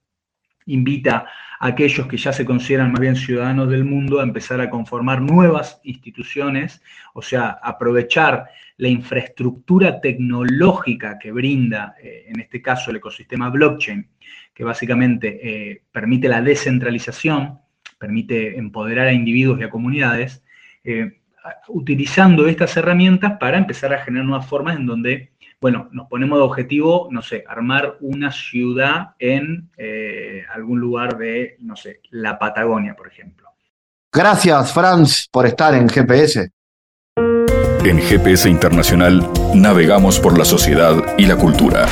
[0.65, 1.25] invita
[1.59, 5.21] a aquellos que ya se consideran más bien ciudadanos del mundo a empezar a conformar
[5.21, 6.81] nuevas instituciones,
[7.13, 14.07] o sea, aprovechar la infraestructura tecnológica que brinda, eh, en este caso, el ecosistema blockchain,
[14.53, 17.59] que básicamente eh, permite la descentralización,
[17.97, 20.43] permite empoderar a individuos y a comunidades,
[20.83, 21.19] eh,
[21.67, 25.31] utilizando estas herramientas para empezar a generar nuevas formas en donde,
[25.61, 29.69] bueno, nos ponemos de objetivo, no sé, armar una ciudad en
[30.53, 33.49] algún lugar de, no sé, la Patagonia, por ejemplo.
[34.11, 36.49] Gracias, Franz, por estar en GPS.
[37.85, 41.85] En GPS Internacional navegamos por la sociedad y la cultura.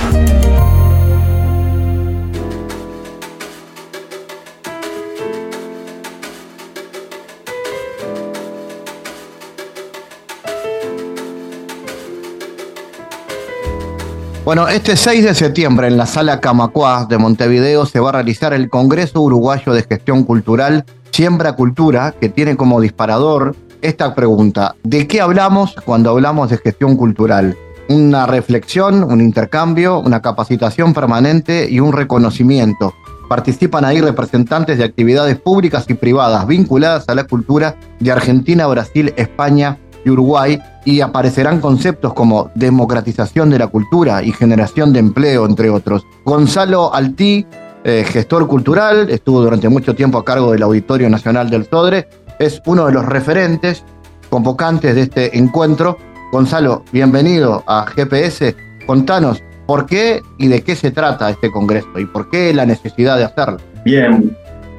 [14.47, 18.53] Bueno, este 6 de septiembre en la sala Camacuá de Montevideo se va a realizar
[18.53, 24.73] el Congreso Uruguayo de Gestión Cultural Siembra Cultura, que tiene como disparador esta pregunta.
[24.83, 27.57] ¿De qué hablamos cuando hablamos de gestión cultural?
[27.89, 32.93] Una reflexión, un intercambio, una capacitación permanente y un reconocimiento.
[33.27, 39.13] Participan ahí representantes de actividades públicas y privadas vinculadas a la cultura de Argentina, Brasil,
[39.17, 39.77] España
[40.11, 46.05] Uruguay y aparecerán conceptos como democratización de la cultura y generación de empleo, entre otros.
[46.23, 47.45] Gonzalo Altí,
[47.83, 52.07] eh, gestor cultural, estuvo durante mucho tiempo a cargo del Auditorio Nacional del Sodre
[52.39, 53.83] es uno de los referentes
[54.29, 55.97] convocantes de este encuentro.
[56.31, 58.55] Gonzalo, bienvenido a GPS.
[58.85, 63.17] Contanos por qué y de qué se trata este congreso y por qué la necesidad
[63.17, 63.57] de hacerlo.
[63.83, 64.35] Bien,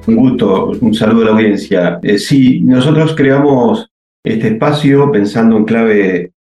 [0.07, 1.99] un gusto, un saludo a la audiencia.
[2.03, 3.91] Eh, sí, nosotros creamos
[4.25, 6.33] este espacio pensando en clave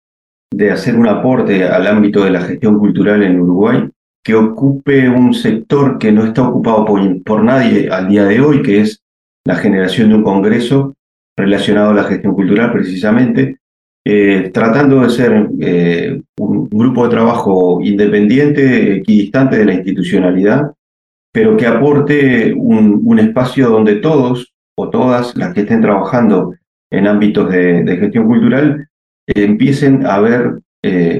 [0.51, 3.89] de hacer un aporte al ámbito de la gestión cultural en Uruguay,
[4.23, 6.85] que ocupe un sector que no está ocupado
[7.23, 9.01] por nadie al día de hoy, que es
[9.45, 10.95] la generación de un congreso
[11.37, 13.59] relacionado a la gestión cultural precisamente,
[14.05, 20.73] eh, tratando de ser eh, un grupo de trabajo independiente, equidistante de la institucionalidad,
[21.31, 26.53] pero que aporte un, espacio donde todos o todas las que estén trabajando
[26.91, 28.87] en ámbitos de, gestión cultural
[29.27, 30.59] eh, empiecen a ver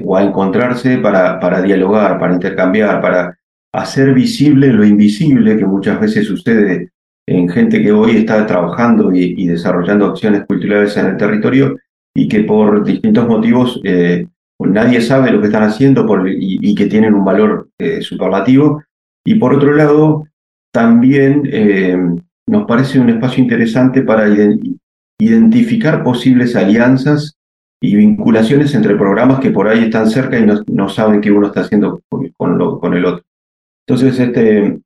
[0.05, 3.37] o a encontrarse para, para dialogar, para intercambiar, para
[3.73, 6.91] hacer visible lo invisible que muchas veces sucede
[7.27, 11.77] en gente que hoy está trabajando y, desarrollando acciones culturales en el territorio
[12.15, 14.25] y que por distintos motivos eh,
[14.59, 18.81] nadie sabe lo que están haciendo y, que tienen un valor eh, superlativo.
[19.25, 20.25] Y por otro lado,
[20.71, 21.97] también eh,
[22.47, 24.25] nos parece un espacio interesante para
[25.19, 27.37] identificar posibles alianzas
[27.81, 31.61] y vinculaciones entre programas que por ahí están cerca y no, saben qué uno está
[31.61, 33.23] haciendo con, el otro.
[33.85, 34.79] Entonces, este,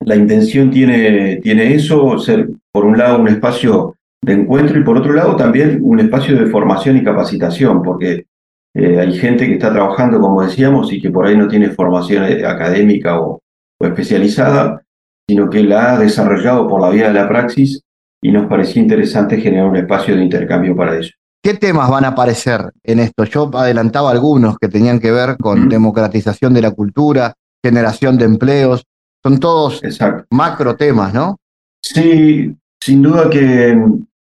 [0.00, 4.98] la intención tiene, tiene eso, ser por un lado un espacio de encuentro y por
[4.98, 8.26] otro lado también un espacio de formación y capacitación, porque
[8.74, 12.24] eh, hay gente que está trabajando, como decíamos, y que por ahí no tiene formación
[12.24, 13.40] eh, académica o,
[13.80, 14.82] especializada,
[15.28, 17.82] sino que la ha desarrollado por la vía de la praxis
[18.26, 21.12] y nos parecía interesante generar un espacio de intercambio para ello.
[21.40, 23.22] ¿Qué temas van a aparecer en esto?
[23.22, 28.82] Yo adelantaba algunos que tenían que ver con democratización de la cultura, generación de empleos,
[29.22, 29.80] son todos
[30.28, 31.36] macro temas, ¿no?
[31.80, 33.80] Sí, sin duda que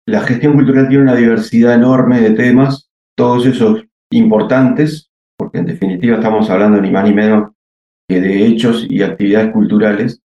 [0.06, 6.16] la gestión cultural tiene una diversidad enorme de temas, todos esos importantes, porque en definitiva
[6.16, 7.50] estamos hablando ni más ni menos
[8.08, 10.22] que de hechos y actividades culturales,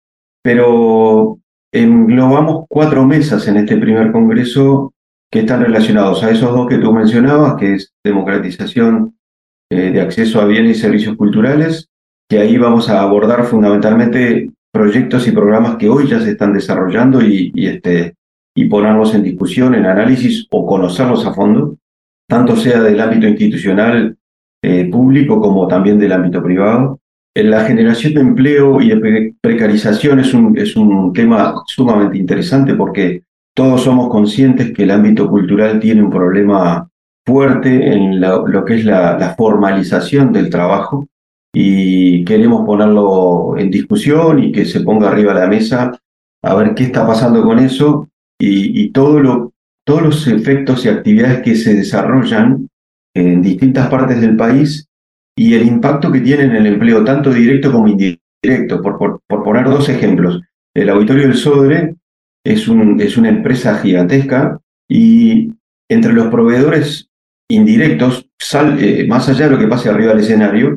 [0.44, 1.40] pero
[1.74, 4.94] englobamos cuatro mesas en este primer congreso
[5.32, 9.18] que están relacionados a esos dos que tú mencionabas, que es democratización
[9.72, 11.90] eh, de acceso a bienes y servicios culturales,
[12.30, 17.22] que ahí vamos a abordar fundamentalmente proyectos y programas que hoy ya se están desarrollando
[17.22, 18.16] y, este,
[18.56, 21.78] y ponerlos en discusión, en análisis o conocerlos a fondo,
[22.28, 24.16] tanto sea del ámbito institucional
[24.64, 27.00] eh, público como también del ámbito privado.
[27.36, 32.76] En la generación de empleo y de precarización es un, es un tema sumamente interesante
[32.76, 33.24] porque
[33.56, 36.90] todos somos conscientes que el ámbito cultural tiene un problema
[37.26, 41.08] fuerte en lo que es la, formalización del trabajo
[41.54, 46.00] y queremos ponerlo en discusión y que se ponga arriba de la mesa
[46.44, 48.10] a ver qué está pasando con eso
[48.40, 49.54] y, todo lo,
[49.86, 52.68] todos los efectos y actividades que se desarrollan
[53.16, 54.88] en distintas partes del país
[55.36, 58.82] y el impacto que tiene en el empleo, tanto directo como indirecto.
[58.82, 60.42] Por, por, poner dos ejemplos,
[60.76, 61.96] el Auditorio del Sodre
[62.46, 64.60] es, un, es una empresa gigantesca
[64.90, 65.50] y
[65.90, 67.10] entre los proveedores
[67.50, 68.30] indirectos,
[68.80, 70.76] eh, más allá de lo que pase arriba del escenario,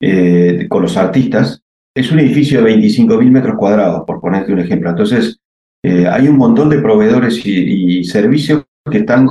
[0.00, 1.62] eh, con los artistas,
[1.94, 4.90] es un edificio de 25.000 metros cuadrados, por ponerte un ejemplo.
[4.90, 5.38] Entonces,
[5.82, 9.28] eh, hay un montón de proveedores y, servicios que están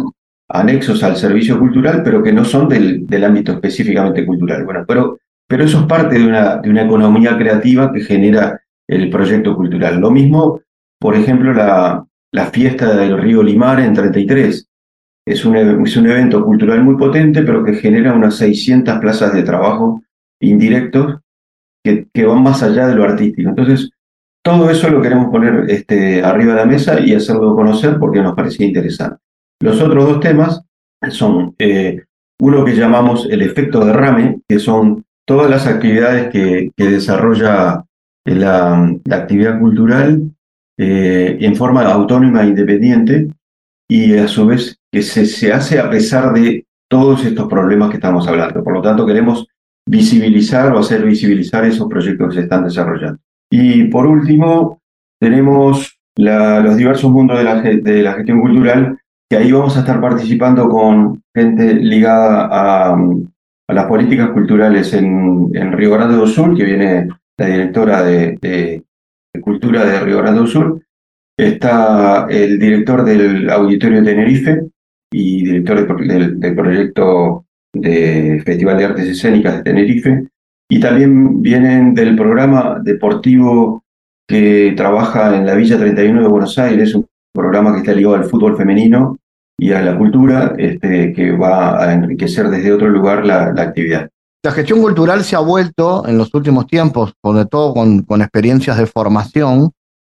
[0.50, 4.64] anexos al servicio cultural, pero que no son del, del ámbito específicamente cultural.
[4.64, 9.10] Bueno, pero, pero eso es parte de una, de una economía creativa que genera el
[9.10, 10.00] proyecto cultural.
[10.00, 10.62] Lo mismo,
[11.00, 14.68] por ejemplo, la, la fiesta del río Limar en 33.
[15.28, 19.42] Es un, es un evento cultural muy potente, pero que genera unas 600 plazas de
[19.42, 20.04] trabajo
[20.40, 21.20] indirectos
[21.84, 23.50] que, que van más allá de lo artístico.
[23.50, 23.90] Entonces,
[24.44, 28.36] todo eso lo queremos poner este, arriba de la mesa y hacerlo conocer porque nos
[28.36, 29.25] parecía interesante.
[29.62, 30.62] Los otros dos temas
[31.10, 32.04] son eh,
[32.40, 37.84] uno que llamamos el efecto derrame, que son todas las actividades que, desarrolla
[38.26, 40.22] la, la, actividad cultural
[40.78, 43.28] eh, en forma autónoma e independiente
[43.88, 47.96] y a su vez que se, se hace a pesar de todos estos problemas que
[47.96, 48.64] estamos hablando.
[48.64, 49.48] Por lo tanto, queremos
[49.88, 53.20] visibilizar o hacer visibilizar esos proyectos que se están desarrollando.
[53.52, 54.82] Y por último,
[55.20, 58.98] tenemos los diversos mundos de la, de la, gestión cultural,
[59.36, 62.98] que ahí vamos a estar participando con gente ligada a,
[63.68, 68.82] las políticas culturales en, Río Grande do Sur, que viene la directora de,
[69.42, 70.82] Cultura de Río Grande do Sur,
[71.38, 74.68] está el director del Auditorio de Tenerife
[75.12, 80.28] y director del, del proyecto de Festival de Artes Escénicas de Tenerife,
[80.70, 83.84] y también vienen del programa deportivo
[84.30, 88.24] que trabaja en la Villa 31 de Buenos Aires, un programa que está ligado al
[88.24, 89.18] fútbol femenino
[89.58, 94.10] y a la cultura, este, que va a enriquecer desde otro lugar la, actividad.
[94.44, 98.78] La gestión cultural se ha vuelto en los últimos tiempos, sobre todo con, con, experiencias
[98.78, 99.72] de formación,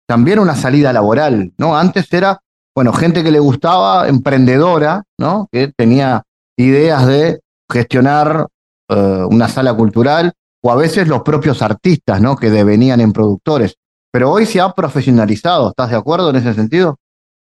[0.06, 1.76] también una salida laboral, ¿no?
[1.76, 2.40] Antes era,
[2.74, 5.48] bueno, gente que le gustaba, emprendedora, ¿no?
[5.50, 6.22] Que tenía
[6.56, 8.46] ideas de gestionar
[8.88, 10.32] eh, una sala cultural
[10.62, 12.36] o a veces los propios artistas, ¿no?
[12.36, 13.76] Que devenían en productores.
[14.12, 16.98] Pero hoy se ha profesionalizado, ¿estás de acuerdo en ese sentido?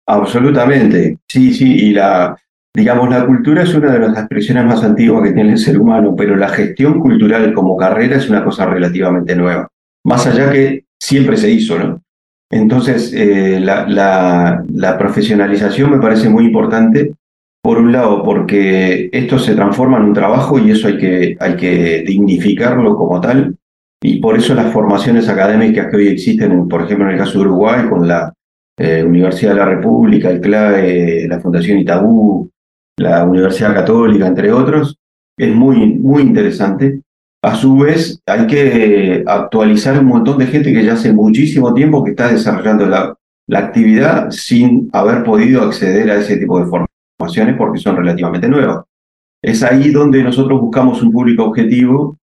[0.09, 2.37] Absolutamente, sí, sí, y la,
[2.75, 6.15] digamos, la cultura es una de las expresiones más antiguas que tiene el ser humano,
[6.17, 9.69] pero la gestión cultural como carrera es una cosa relativamente nueva,
[10.05, 12.03] más allá que siempre se hizo, ¿no?
[12.51, 17.15] Entonces, eh, la, profesionalización me parece muy importante
[17.63, 21.57] por un lado, porque esto se transforma en un trabajo y eso hay que, hay
[21.57, 23.57] que dignificarlo como tal.
[24.01, 27.47] Y por eso las formaciones académicas que hoy existen, por ejemplo, en el caso de
[27.47, 28.33] Uruguay, con la
[28.79, 32.51] eh, Universidad de la República, el CLAE, la Fundación Itabú,
[32.99, 34.97] la Universidad Católica, entre otros,
[35.39, 37.01] es muy, muy interesante.
[37.43, 42.03] A su vez, hay que actualizar un montón de gente que ya hace muchísimo tiempo
[42.03, 43.17] que está desarrollando la,
[43.53, 48.85] actividad sin haber podido acceder a ese tipo de formación porque son relativamente nuevas.
[49.41, 52.19] Es ahí donde nosotros buscamos un público objetivo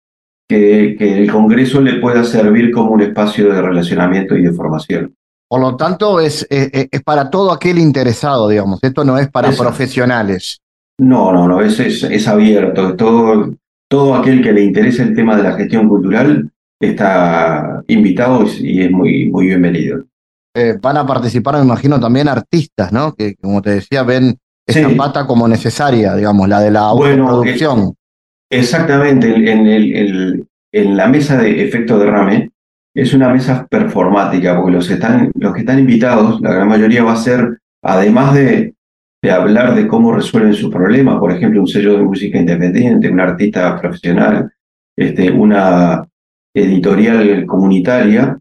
[0.49, 5.17] que el Congreso le pueda servir como un espacio de relacionamiento y de formación.
[5.49, 8.81] Por lo tanto, es, es, es, para todo aquel interesado, digamos.
[8.83, 10.61] Esto no es para profesionales.
[10.99, 12.95] No, no, no, es, es, es, abierto.
[12.97, 13.55] Todo,
[13.89, 18.91] todo aquel que le interese el tema de la gestión cultural está invitado y es
[18.91, 20.05] muy, muy bienvenido.
[20.55, 23.15] Eh, van a participar, me imagino, también artistas, ¿no?
[23.15, 24.37] Que, como te decía, ven
[24.67, 27.77] esa pata como necesaria, digamos, la de la autoproducción.
[27.77, 27.95] Bueno,
[28.51, 32.51] exactamente, en, el, en la mesa de efecto derrame
[33.01, 37.61] es una mesa performática, porque los, que están invitados, la gran mayoría va a ser,
[37.81, 38.75] además de,
[39.23, 43.21] de hablar de cómo resuelven sus problemas, por ejemplo, un sello de música independiente, un
[43.21, 44.53] artista profesional,
[44.97, 46.09] este, una
[46.53, 48.37] editorial comunitaria,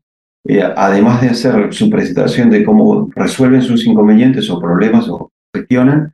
[0.48, 6.12] eh, además de hacer su presentación de cómo resuelven sus inconvenientes o problemas o gestionan,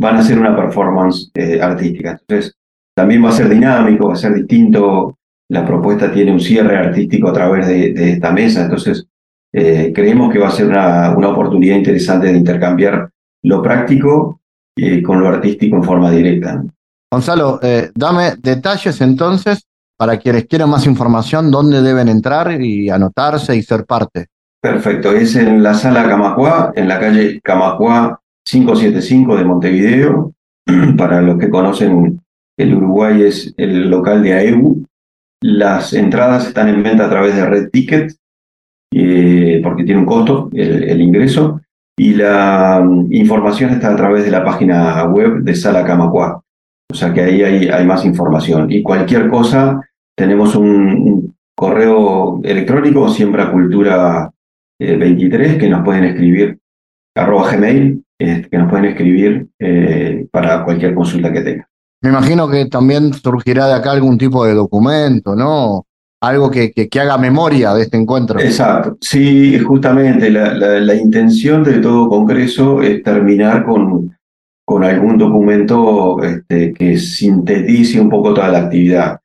[0.00, 2.12] van a hacer una performance eh, artística.
[2.12, 2.54] Entonces,
[2.96, 5.18] también va a ser dinámico, va a ser distinto
[5.52, 8.62] la propuesta tiene un cierre artístico a través de, esta mesa.
[8.62, 9.06] Entonces,
[9.52, 13.10] eh, creemos que va a ser una, una, oportunidad interesante de intercambiar
[13.42, 14.40] lo práctico
[14.74, 16.64] eh, con lo artístico en forma directa.
[17.12, 19.66] Gonzalo, eh, dame detalles entonces
[19.98, 24.28] para quienes quieran más información, dónde deben entrar y anotarse y ser parte.
[24.58, 30.32] Perfecto, es en la sala Camacuá, en la calle Camacuá 575 de Montevideo.
[30.96, 32.22] Para los que conocen,
[32.56, 34.86] el Uruguay es el local de AEU.
[35.42, 38.12] Las entradas están en venta a través de Red Ticket,
[38.94, 41.60] eh, porque tiene un costo el, ingreso,
[41.98, 46.40] y la mm, información está a través de la página web de Sala Camacuá.
[46.90, 48.70] O sea que ahí hay, más información.
[48.70, 49.80] Y cualquier cosa,
[50.16, 54.30] tenemos un, correo electrónico, Siembra Cultura
[54.78, 56.58] 23, eh, que nos pueden escribir,
[57.16, 59.48] arroba Gmail, eh, que nos pueden escribir
[60.30, 61.71] para cualquier consulta que tengan.
[62.02, 65.86] Me imagino que también surgirá de acá algún tipo de documento, ¿no?
[66.20, 68.40] Algo que, que, haga memoria de este encuentro.
[68.40, 74.16] Exacto, sí, justamente la, la, intención de todo Congreso es terminar con,
[74.64, 79.18] con algún documento este, que sintetice un poco toda la actividad.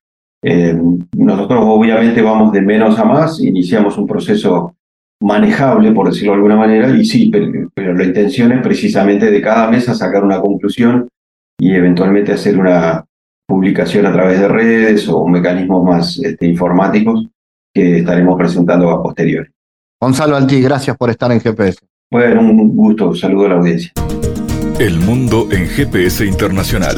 [0.44, 0.80] Eh,
[1.16, 4.76] nosotros obviamente vamos de menos a más, iniciamos un proceso
[5.20, 9.42] manejable, por decirlo de alguna manera, y sí, pero, pero la intención es precisamente de
[9.42, 11.08] cada mesa sacar una conclusión
[11.60, 13.04] y eventualmente hacer una
[13.48, 17.28] publicación a través de redes o mecanismos más este, informáticos
[17.74, 19.50] que estaremos presentando a posteriori.
[20.02, 21.80] Gonzalo Alti, gracias por estar en GPS.
[22.12, 23.92] Bueno, un gusto, saludo a la audiencia.
[24.80, 26.98] El mundo en GPS Internacional.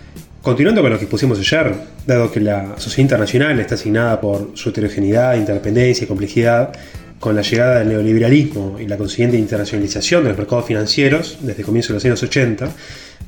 [0.41, 1.71] Continuando con lo que pusimos ayer,
[2.07, 6.73] dado que la sociedad internacional está asignada por su heterogeneidad, interdependencia y complejidad,
[7.19, 11.89] con la llegada del neoliberalismo y la consiguiente internacionalización de los mercados financieros desde comienzos
[11.89, 12.71] de los años 80,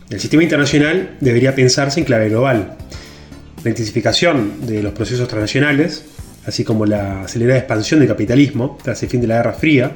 [0.10, 2.78] el sistema internacional debería pensarse en clave global.
[3.64, 6.04] La intensificación de los procesos transnacionales,
[6.48, 9.96] así como la acelerada expansión del capitalismo tras el fin de la Guerra Fría,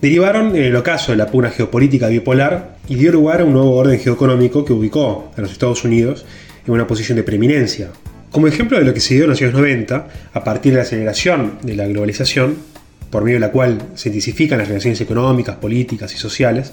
[0.00, 3.74] derivaron en el ocaso de la pugna geopolítica bipolar y dio lugar a un nuevo
[3.74, 6.24] orden geoeconómico que ubicó a los Estados Unidos
[6.66, 7.90] en una posición de preeminencia.
[8.30, 10.82] Como ejemplo de lo que se dio en los años 90, a partir de la
[10.82, 12.56] aceleración de la globalización,
[13.10, 16.72] por medio de la cual se intensifican las relaciones económicas, políticas y sociales,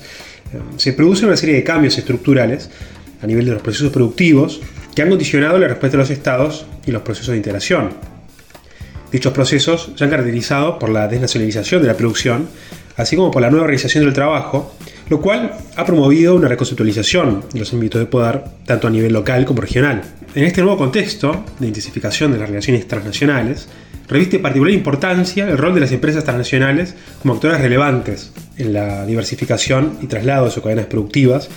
[0.54, 2.70] eh, se produce una serie de cambios estructurales
[3.22, 4.60] a nivel de los procesos productivos
[4.94, 7.92] que han condicionado la respuesta de los estados y los procesos de integración.
[9.12, 12.50] Dichos procesos se han caracterizado por la desnacionalización de la producción,
[12.98, 14.76] así como por la nueva organización del trabajo,
[15.10, 19.46] lo cual ha promovido una reconceptualización de los ámbitos de poder, tanto a nivel local
[19.46, 20.02] como regional.
[20.34, 23.68] En este nuevo contexto de intensificación de las relaciones transnacionales,
[24.08, 29.98] reviste particular importancia el rol de las empresas transnacionales como actores relevantes en la diversificación
[30.02, 31.50] y traslado de sus cadenas productivas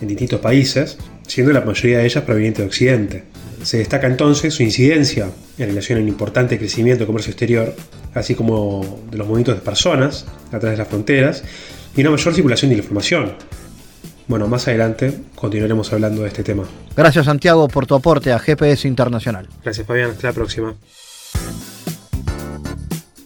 [0.00, 3.24] en distintos países, siendo la mayoría de ellas provenientes de Occidente.
[3.68, 7.76] Se destaca entonces su incidencia en relación al importante crecimiento del comercio exterior,
[8.14, 11.44] así como de los movimientos de personas a través de las fronteras
[11.94, 13.34] y una mayor circulación de la información.
[14.26, 16.64] Bueno, más adelante continuaremos hablando de este tema.
[16.96, 19.46] Gracias Santiago por tu aporte a GPS Internacional.
[19.62, 20.74] Gracias Fabián, hasta la próxima.